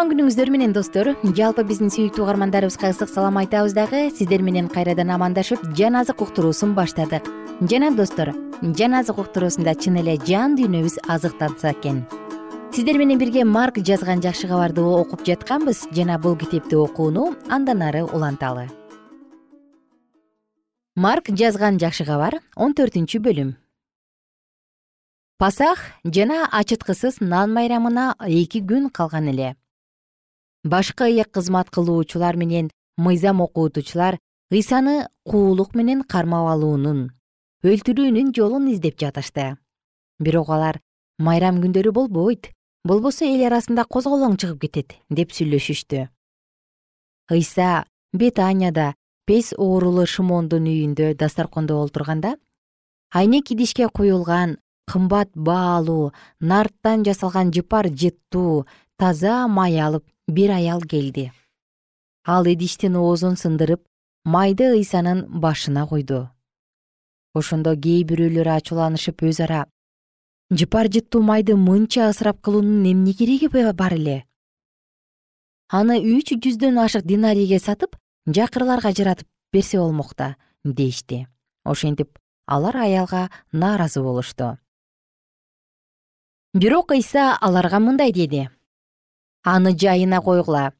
кутман 0.00 0.16
күнүңүздөр 0.16 0.48
менен 0.48 0.72
достор. 0.72 1.10
Жалпы 1.36 1.60
биздин 1.68 1.90
сүйүктүү 1.92 2.22
угармандарыбызга 2.24 2.88
ысык 2.88 3.10
салам 3.12 3.36
айтабыз 3.36 3.74
дагы? 3.76 4.08
Сиздер 4.08 4.40
менен 4.40 4.70
кайрадан 4.72 5.10
амандашып 5.12 5.60
жан 5.76 5.98
азык 6.00 6.22
уктуруусун 6.24 6.72
баштадык. 6.72 7.28
Жана 7.68 7.90
достор 7.92 8.32
жан 8.62 8.96
азык 8.96 9.20
уктуруусунда 9.20 9.74
чын 9.76 10.00
эле 10.00 10.16
жан 10.24 10.56
дүйнөбүз 10.56 11.02
азыкталса 11.04 11.74
экен. 11.74 12.06
Сиздер 12.72 12.96
менен 12.96 13.20
бирге 13.20 13.44
марк 13.44 13.76
жазган 13.76 14.24
жакшы 14.24 14.48
кабарды 14.48 14.80
окуп 14.80 15.20
жатканбыз. 15.26 15.84
Жана 15.92 16.18
бул 16.18 16.34
китепти 16.36 16.80
окууну 16.80 17.36
андан 17.50 17.82
ары 17.82 18.04
уланталы. 18.04 18.70
Марк 20.96 21.28
жазган 21.28 21.76
жакшы 21.76 22.08
кабар 22.08 22.40
он 22.56 22.72
төртүнчү 22.72 23.20
бөлүм. 23.20 23.56
Пасах 25.36 25.90
жана 26.04 26.46
ачыткысыз 26.48 27.20
нан 27.20 27.52
майрамына 27.52 28.14
эки 28.24 28.64
күн 28.64 28.88
калган 28.88 29.28
эле 29.28 29.56
башкы 30.64 31.04
ыйык 31.04 31.30
кызмат 31.30 31.70
кылуучулар 31.70 32.36
менен 32.36 32.70
мыйзам 32.96 33.40
окутуучулар 33.40 34.18
ыйсаны 34.50 35.08
куулук 35.24 35.74
менен 35.74 36.02
кармап 36.02 36.48
алуунун 36.52 37.10
өлтүрүүнүн 37.64 38.32
жолун 38.32 38.70
издеп 38.72 38.96
жатышты. 39.00 39.56
Бирок 40.18 40.48
алар 40.48 40.80
майрам 41.18 41.60
күндөрү 41.60 41.92
болбойт 41.92 42.52
болбосо 42.84 43.24
эл 43.28 43.44
арасында 43.48 43.84
козголоң 43.84 44.38
чыгып 44.40 44.64
кетет 44.64 44.96
деп 45.08 45.32
сүйлөшүштү. 45.36 46.08
Ыйса 47.30 47.84
бетанияда 48.12 48.94
пес 49.28 49.52
оорулуу 49.56 50.06
шымондун 50.06 50.64
үйүндө 50.72 51.14
дасторкондо 51.20 51.76
олтурганда 51.84 52.36
айнек 53.12 53.52
идишке 53.52 53.88
куюлган 53.88 54.56
кымбат 54.90 55.30
баалуу 55.34 56.12
нарттан 56.40 57.04
жасалган 57.04 57.52
жыпар 57.52 57.92
жыттуу 57.92 58.66
таза 59.00 59.46
май 59.48 59.80
алып 59.80 60.04
бир 60.28 60.50
аял 60.52 60.82
келди. 60.82 61.30
Ал 62.26 62.44
идиштин 62.44 62.96
оозун 63.00 63.38
сындырып 63.40 63.80
майды 64.24 64.66
ыйсанын 64.76 65.24
башына 65.40 65.86
куйду 65.88 66.28
ошондо 67.32 67.72
кээ 67.84 68.04
бирөөлөр 68.10 68.50
ачууланышып 68.58 69.24
өз 69.24 69.40
ара 69.46 69.62
жыпар 70.50 70.90
жыттуу 70.92 71.22
майды 71.22 71.56
мынча 71.56 72.10
ысырап 72.10 72.42
кылуунун 72.44 72.84
эмне 72.92 73.14
кереги 73.14 73.48
бар 73.48 73.94
эле? 73.94 74.24
Аны 75.72 75.96
үч 76.02 76.36
жүздөн 76.36 76.84
ашык 76.84 77.08
динарийге 77.08 77.58
сатып 77.58 77.96
жакырларга 78.26 78.92
жаратып 78.92 79.28
берсе 79.52 79.78
болмок 79.78 80.14
да 80.14 80.36
дешти 80.64 81.26
ошентип 81.64 82.18
алар 82.46 82.76
аялга 82.76 83.30
нааразы 83.52 84.02
болушту. 84.02 84.58
Бирок 86.52 86.90
ыйса 86.92 87.38
аларга 87.40 87.78
мындай 87.78 88.12
деди 88.12 88.50
аны 89.44 89.76
жайына 89.76 90.20
койгула. 90.20 90.72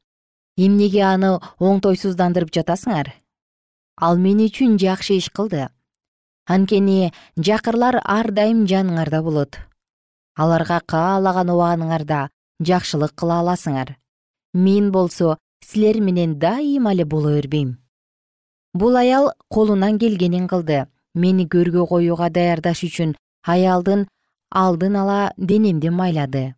Эмнеге 0.57 1.01
аны 1.03 1.39
оңтойсуздандырып 1.59 2.51
жатасыңар? 2.53 3.13
Ал 3.97 4.17
мен 4.17 4.41
үчүн 4.45 4.77
жакшы 4.77 5.17
иш 5.17 5.29
кылды. 5.29 5.69
Анткени 6.45 7.11
жакырлар 7.37 8.01
ар 8.03 8.31
дайым 8.31 8.65
жаныңарда 8.67 9.21
болот. 9.23 9.57
Аларга 10.35 10.81
каалаган 10.85 11.49
убагыңарда 11.49 12.29
жакшылык 12.59 13.15
кыла 13.15 13.41
аласыңар. 13.41 13.95
Мен 14.53 14.91
болсо 14.91 15.37
силер 15.63 16.01
менен 16.01 16.37
дайыма 16.39 16.93
эле 16.93 17.05
боло 17.05 17.35
бербейм. 17.35 17.77
Бул 18.73 18.95
аял 18.95 19.31
колунан 19.49 19.99
келгенин 19.99 20.47
кылды. 20.47 20.87
Мени 21.13 21.45
көргө 21.45 21.87
коюуга 21.87 22.29
даярдаш 22.29 22.83
үчүн 22.87 23.17
аялдын 23.43 24.07
алдын 24.49 24.95
ала 24.95 25.33
денемди 25.37 25.89
майлады 25.89 26.55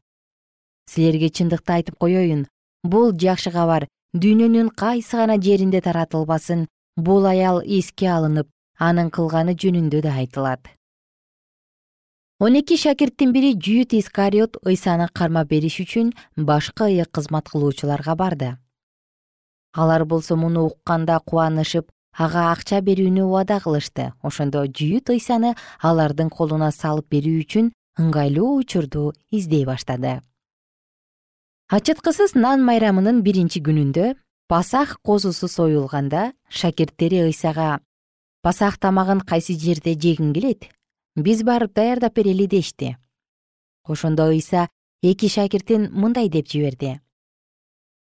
силерге 0.90 1.30
чындыкты 1.30 1.80
айтып 1.80 1.98
коеюн 2.00 2.48
бул 2.84 3.12
жакшы 3.14 3.52
кабар. 3.52 3.88
Дүйнөнүн 4.14 4.70
кайсы 4.78 5.18
гана 5.18 5.40
жеринде 5.42 5.82
таратылбасын 5.82 6.68
бул 6.98 7.26
аял 7.26 7.62
эске 7.66 8.10
алынып 8.14 8.50
анын 8.78 9.10
кылганы 9.10 9.56
жөнүндө 9.58 10.02
да 10.06 10.14
айтылат. 10.22 10.68
Он 12.40 12.60
эки 12.60 12.78
шакирттин 12.78 13.32
бири 13.34 13.54
жүйүт 13.56 13.96
искариот 13.98 14.60
ыйсаны 14.68 15.08
кармап 15.14 15.48
бериш 15.50 15.80
үчүн 15.82 16.12
башкы 16.36 16.92
ыйык 16.92 17.10
кызмат 17.10 17.50
кылуучуларга 17.50 18.16
барды. 18.16 18.58
Алар 19.74 20.06
болсо 20.06 20.36
муну 20.36 20.66
укканда 20.68 21.20
кубанышып 21.26 21.90
ага 22.14 22.52
акча 22.52 22.82
берүүнү 22.82 23.24
убада 23.26 23.58
кылышты. 23.64 24.12
Ошондо 24.22 24.66
жүйүт 24.68 25.10
ыйсаны 25.16 25.56
алардын 25.82 26.30
колуна 26.30 26.70
салып 26.72 27.10
берүү 27.10 27.40
үчүн 27.46 27.74
ыңгайлуу 27.98 28.60
учурду 28.60 29.14
издей 29.32 29.66
баштады 29.66 30.20
ачыткысыз 31.72 32.36
нан 32.36 32.64
майрамынын 32.66 33.24
биринчи 33.24 33.62
күнүндө 33.64 34.14
пасах 34.52 35.00
козусу 35.02 35.48
союлганда 35.48 36.34
шакирттери 36.50 37.24
ыйсага 37.30 37.80
пасах 38.44 38.78
тамагын 38.78 39.22
кайсы 39.24 39.56
жерде 39.56 39.96
жегиң 39.96 40.34
келет? 40.36 40.68
Биз 41.16 41.44
барып 41.48 41.74
даярдап 41.74 42.14
берели 42.16 42.46
дешти. 42.48 42.98
Ошондо 43.88 44.28
ыйса 44.28 44.68
эки 45.02 45.30
шакиртин 45.30 45.90
мындай 45.92 46.28
деп 46.30 46.50
жиберди. 46.52 47.00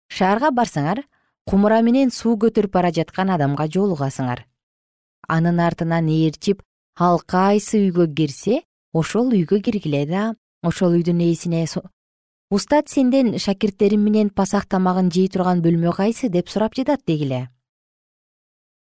Шаарга 0.09 0.49
барсаңар 0.49 1.03
кумура 1.45 1.81
менен 1.81 2.09
суу 2.09 2.37
көтөрүп 2.41 2.73
бара 2.73 2.91
жаткан 2.91 3.29
адамга 3.29 3.67
жолугасыңар. 3.67 4.47
Анын 5.27 5.59
артынан 5.59 6.09
ээрчип 6.09 6.63
ал 6.97 7.21
кайсы 7.21 7.77
үйгө 7.85 8.09
кирсе 8.15 8.63
ошол 8.93 9.31
үйгө 9.37 9.61
киргиле 9.61 10.05
да 10.09 10.35
ошол 10.63 10.97
үйдүн 10.97 11.21
ээсине 11.29 11.67
устат 12.51 12.89
сенден 12.89 13.39
шакирттерим 13.39 14.01
менен 14.03 14.29
пасах 14.29 14.65
тамагын 14.67 15.07
жей 15.15 15.29
турган 15.31 15.61
бөлмө 15.63 15.93
кайсы 15.95 16.27
деп 16.27 16.49
сурап 16.49 16.75
жатат 16.75 16.99
дегиле. 17.07 17.47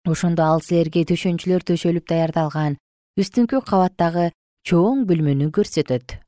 Ошондо 0.04 0.42
ал 0.42 0.60
силерге 0.66 1.04
төшөнчүлөр 1.06 1.62
төшөлүп 1.70 2.08
даярдалган 2.10 2.74
үстүңкү 3.22 3.62
кабаттагы 3.62 4.32
чоң 4.66 5.06
бөлмөнү 5.06 5.52
көрсөтөт. 5.54 6.18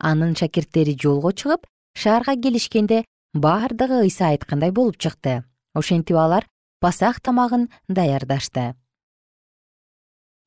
Анын 0.00 0.32
шакирттери 0.40 0.96
жолго 0.96 1.36
чыгып 1.36 1.68
шаарга 1.92 2.32
келишкенде 2.40 3.04
бардыгы 3.34 4.00
ыйса 4.08 4.32
айткандай 4.32 4.72
болуп 4.72 4.96
чыкты. 4.96 5.44
Ошентип 5.74 6.16
алар 6.16 6.48
пасах 6.80 7.20
тамагын 7.20 7.68
даярдашты. 7.88 8.72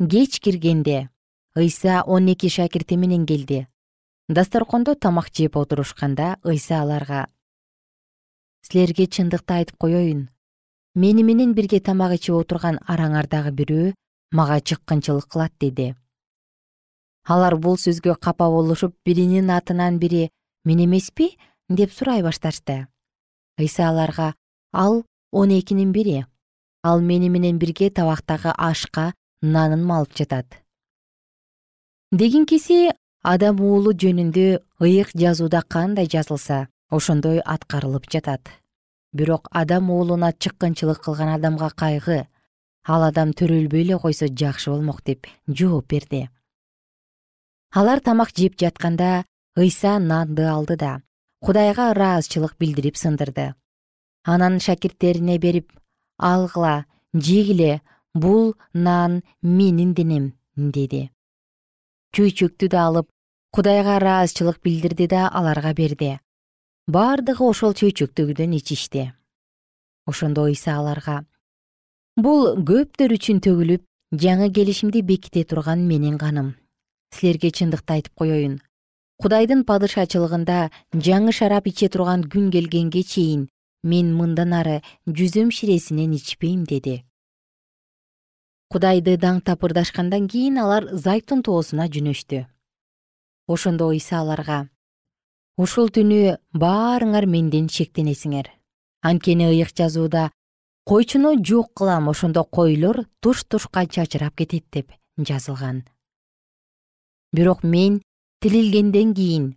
Кеч 0.02 0.40
киргенде 0.40 1.10
ыйса 1.56 2.02
он 2.08 2.26
эки 2.34 2.50
шакирти 2.50 2.96
менен 2.98 3.28
келди 3.28 3.68
дасторкондо 4.30 4.94
тамак 4.96 5.28
жеп 5.34 5.58
отурушканда 5.58 6.38
ыйса 6.46 6.82
аларга 6.82 7.26
силерге 8.62 9.08
чындыкты 9.08 9.56
айтып 9.58 9.78
коеюн 9.82 10.30
мени 10.94 11.24
менен 11.24 11.56
бирге 11.58 11.80
тамак 11.80 12.14
ичип 12.14 12.36
отурган 12.38 12.78
араңардагы 12.86 13.52
бирөө 13.62 13.94
мага 14.32 14.60
чыккынчылык 14.62 15.26
кылат 15.26 15.54
деди. 15.60 15.96
Алар 17.26 17.58
бул 17.58 17.78
сөзгө 17.82 18.16
капа 18.22 18.52
болушуп 18.54 18.94
биринин 19.06 19.50
атынан 19.50 19.98
бири 19.98 20.30
мен 20.64 20.86
эмеспи? 20.86 21.38
деп 21.70 21.92
сурай 21.92 22.22
башташты. 22.22 22.88
Ыйса 23.58 23.90
аларга 23.90 24.36
ал 24.72 25.06
он 25.32 25.50
экинин 25.50 25.92
бири. 25.92 26.26
Ал 26.84 27.02
мени 27.02 27.30
менен 27.30 27.58
бирге 27.58 27.90
табактагы 27.90 28.54
ашка 28.56 29.14
нанын 29.42 29.84
малып 29.84 30.14
жатат 30.16 30.62
дегинкиси 32.12 32.92
адам 33.22 33.60
уулу 33.60 33.92
жөнүндө 33.92 34.64
ыйык 34.80 35.12
жазууда 35.14 35.62
кандай 35.68 36.08
жазылса 36.08 36.68
ошондой 36.90 37.42
аткарылып 37.44 38.08
жатат. 38.10 38.48
Бирок 39.12 39.50
адам 39.52 39.90
уулуна 39.90 40.32
чыккынчылык 40.32 41.04
кылган 41.04 41.36
адамга 41.36 41.70
кайгы 41.70 42.28
ал 42.86 43.04
адам 43.04 43.32
төрөлбөй 43.32 43.84
эле 43.84 44.00
койсо 44.00 44.28
жакшы 44.28 44.72
болмок 44.72 45.04
деп 45.04 45.28
жооп 45.48 45.88
берди. 45.88 46.30
Алар 47.74 48.00
тамак 48.00 48.32
жеп 48.36 48.56
жатканда 48.58 49.26
ыйса 49.58 50.00
нанды 50.00 50.44
алды 50.44 50.78
да 50.78 51.02
кудайга 51.42 51.92
ыраазычылык 51.92 52.56
билдирип 52.58 52.96
сындырды. 52.96 53.54
Анан 54.24 54.60
шакирттерине 54.60 55.38
берип 55.38 55.72
алгыла 56.18 56.86
жегиле 57.14 57.82
бул 58.14 58.56
нан 58.74 59.24
менин 59.42 59.94
денем 59.94 60.34
деди 60.56 61.12
чөйчөктү 62.16 62.70
да 62.74 62.86
алып 62.88 63.08
кудайга 63.52 63.98
ыраазычылык 64.00 64.62
билдирди 64.64 65.08
да 65.08 65.28
аларга 65.28 65.74
берди. 65.74 66.20
Бардыгы 66.88 67.44
ошол 67.46 67.74
чөйчөктөгүдөн 67.74 68.56
ичишти 68.58 69.12
ошондо 70.10 70.48
ыйса 70.50 70.78
аларга. 70.80 71.24
Бул 72.18 72.56
көптөр 72.66 73.14
үчүн 73.18 73.44
төгүлүп 73.46 73.86
жаңы 74.12 74.50
келишимди 74.52 75.04
беките 75.06 75.44
турган 75.46 75.86
менин 75.86 76.18
каным 76.18 76.56
силерге 77.14 77.52
чындыкты 77.52 77.94
айтып 78.00 78.16
коеюн 78.18 78.56
кудайдын 79.22 79.62
падышачылыгында 79.70 80.58
жаңы 81.08 81.34
шарап 81.40 81.68
иче 81.70 81.90
турган 81.94 82.24
күн 82.34 82.50
келгенге 82.56 83.04
чейин 83.04 83.48
мен 83.84 84.10
мындан 84.18 84.56
ары 84.60 84.80
жүзүм 85.06 85.52
ширесинен 85.54 86.16
ичпейм 86.18 86.66
деди 86.66 87.04
кудайды 88.70 89.18
даңктап 89.18 89.64
ырдашкандан 89.66 90.28
кийин 90.30 90.60
алар 90.62 90.86
зайтун 90.94 91.42
тоосуна 91.44 91.88
жөнөштү 91.90 92.46
ошондо 93.50 93.90
ыйса 93.90 94.20
аларга 94.22 94.68
ушул 95.60 95.90
түнү 95.92 96.38
баарыңар 96.56 97.26
менден 97.28 97.66
шектенесиңер. 97.68 98.48
Анткени 99.04 99.50
ыйык 99.50 99.74
жазууда 99.76 100.30
койчуну 100.88 101.34
жок 101.44 101.74
кылам 101.76 102.08
ошондо 102.12 102.46
койлор 102.46 103.04
туш 103.20 103.44
тушка 103.44 103.86
чачырап 103.86 104.36
кетет 104.40 104.66
деп 104.72 104.94
жазылган. 105.18 105.84
Бирок 107.34 107.64
мен 107.64 108.02
тирилгенден 108.42 109.14
кийин 109.14 109.56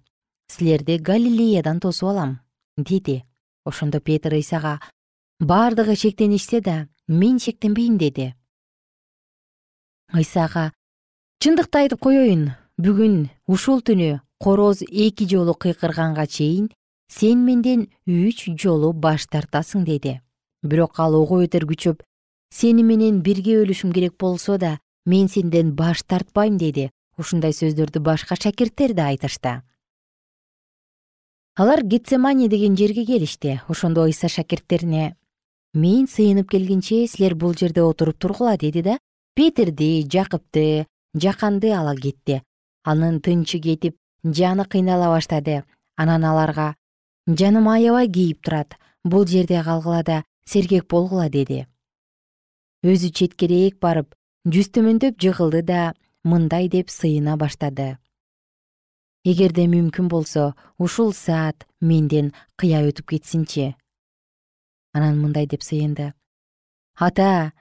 силерди 0.48 0.98
галилеядан 0.98 1.80
тосуп 1.80 2.08
алам 2.08 2.40
деди. 2.76 3.22
Ошондо 3.64 4.00
петр 4.00 4.34
ыйсага 4.34 4.80
бардыгы 5.38 5.94
шектенишсе 5.94 6.60
да 6.60 6.88
мен 7.06 7.38
шектенбейм 7.38 7.96
деди 7.98 8.34
ыйсага 10.12 10.70
чындыкты 11.40 11.84
айтып 11.84 12.00
коеюн 12.04 12.42
бүгүн 12.82 13.16
ушул 13.48 13.80
түнү 13.80 14.20
короз 14.42 14.82
эки 14.82 15.24
жолу 15.30 15.54
кыйкырганга 15.54 16.26
чейин 16.26 16.68
сен 17.08 17.44
менден 17.46 17.86
үч 18.06 18.44
жолу 18.60 18.92
баш 18.92 19.26
тартасың 19.32 19.84
деди. 19.84 20.20
Бирок 20.62 21.00
ал 21.00 21.16
ого 21.16 21.40
бетер 21.40 21.64
күчөп 21.68 22.02
сени 22.52 22.84
менен 22.84 23.22
бирге 23.22 23.62
өлүшүм 23.62 23.92
керек 23.92 24.18
болсо 24.20 24.58
да 24.58 24.78
мен 25.06 25.28
сенден 25.28 25.72
баш 25.74 26.02
тартпайм 26.02 26.58
деди. 26.58 26.90
Ушундай 27.18 27.52
сөздөрдү 27.52 28.00
башка 28.00 28.36
шакирттер 28.36 28.94
да 28.94 29.08
айтышты. 29.12 29.62
Алар 31.56 31.82
гетсемани 31.84 32.48
деген 32.48 32.76
жерге 32.76 33.04
келишти. 33.04 33.60
Ошондо 33.68 34.04
ыйса 34.04 34.28
шакирттерине 34.28 35.16
мен 35.74 36.06
сыйынып 36.08 36.48
келгенче 36.50 37.06
силер 37.06 37.34
бул 37.34 37.54
жерде 37.54 37.82
отуруп 37.82 38.18
тургула 38.18 38.56
деди 38.56 38.82
да 38.82 38.98
петирди 39.34 40.06
жакыпты 40.08 40.86
жаканды 41.14 41.72
ала 41.72 41.94
кетти. 41.96 42.42
Анын 42.84 43.20
тынчы 43.20 43.58
кетип 43.58 43.96
жаны 44.24 44.64
кыйнала 44.64 45.08
баштады. 45.14 45.64
Анан 45.96 46.24
аларга 46.24 46.74
жаным 47.26 47.68
аябай 47.68 48.08
кейип 48.08 48.42
турат 48.42 48.78
бул 49.04 49.26
жерде 49.26 49.62
калгыла 49.62 50.02
да 50.02 50.24
сергек 50.44 50.88
болгула 50.88 51.28
деди. 51.28 51.66
Өзү 52.82 53.12
четкерээк 53.14 53.78
барып 53.78 54.14
жүзтөмөндөп 54.46 55.20
жыгылды 55.22 55.62
да 55.62 55.94
мындай 56.24 56.68
деп 56.68 56.90
сыйына 56.90 57.36
баштады. 57.36 57.98
Эгерде 59.24 59.68
мүмкүн 59.70 60.08
болсо 60.10 60.54
ушул 60.78 61.12
саат 61.14 61.68
менден 61.80 62.32
кыя 62.58 62.82
өтүп 62.82 63.14
кетсинчи. 63.14 63.76
Анан 64.92 65.20
мындай 65.22 65.46
деп 65.46 65.62
сыйынды. 65.62 66.12
Ата 66.98 67.52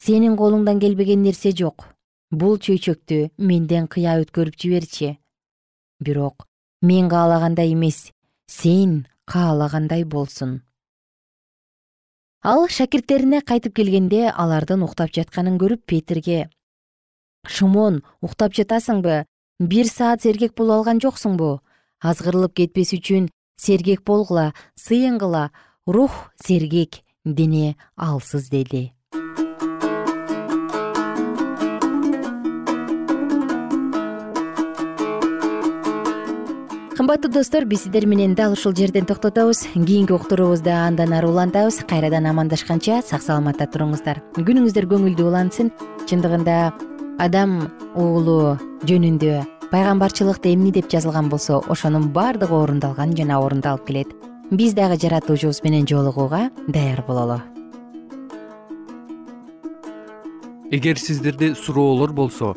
сенин 0.00 0.36
колуңдан 0.36 0.80
келбеген 0.80 1.22
нерсе 1.22 1.52
жок. 1.56 1.84
Бул 2.30 2.56
чөйчөктү 2.62 3.30
менден 3.36 3.88
кыя 3.90 4.16
өткөрүп 4.22 4.56
жиберчи. 4.56 5.18
Бирок 6.00 6.46
мен 6.80 7.08
каалагандай 7.10 7.74
эмес 7.74 8.12
сен 8.46 9.06
каалагандай 9.26 10.04
болсун. 10.04 10.62
Ал 12.42 12.68
шакирттерине 12.68 13.42
кайтып 13.42 13.74
келгенде 13.76 14.30
алардын 14.30 14.86
уктап 14.86 15.12
жатканын 15.12 15.58
көрүп 15.60 15.84
петирге 15.84 16.48
шымон 17.46 18.00
уктап 18.20 18.54
жатасыңбы? 18.56 19.24
Бир 19.60 19.88
саат 19.88 20.22
сергек 20.22 20.54
боло 20.56 20.78
алган 20.78 21.00
жоксуңбу? 21.04 21.60
Азгырылып 22.00 22.54
кетпес 22.56 22.94
үчүн 22.96 23.28
сергек 23.60 24.00
болгула 24.08 24.54
сыйынгыла 24.76 25.50
рух 25.86 26.30
сергек 26.40 27.02
дене 27.24 27.76
алсыз 27.96 28.48
деди 28.48 28.94
кымбаттуу 37.00 37.32
достор 37.32 37.64
биз 37.64 37.84
сиздер 37.84 38.04
менен 38.04 38.34
дал 38.34 38.52
ушул 38.52 38.74
жерден 38.76 39.06
токтотобуз. 39.06 39.60
Кийинки 39.72 40.12
уктуруубузда 40.12 40.84
андан 40.84 41.14
ары 41.14 41.28
улантабыз. 41.28 41.78
Кайрадан 41.88 42.26
амандашканча 42.26 43.00
сак 43.00 43.22
саламатта 43.24 43.64
туруңуздар. 43.72 44.20
Күнүңүздөр 44.36 44.84
көңүлдүү 44.90 45.30
улансын. 45.30 45.72
Чындыгында 46.04 46.74
адам 47.16 47.72
уулу 47.96 48.58
жөнүндө 48.84 49.40
пайгамбарчылыкта 49.72 50.52
эмне 50.52 50.74
деп 50.76 50.92
жазылган 50.92 51.32
болсо 51.32 51.62
ошонун 51.72 52.12
баардыгы 52.12 52.52
орундалган 52.52 53.16
жана 53.16 53.40
орундалып 53.40 53.86
келет. 53.88 54.12
Биз 54.50 54.76
дагы 54.76 55.00
жаратуучубуз 55.00 55.64
менен 55.64 55.88
жолугууга 55.88 56.50
даяр 56.68 57.00
бололу. 57.08 57.40
Эгер 60.70 60.98
сиздерде 60.98 61.54
суроолор 61.54 62.12
болсо 62.12 62.56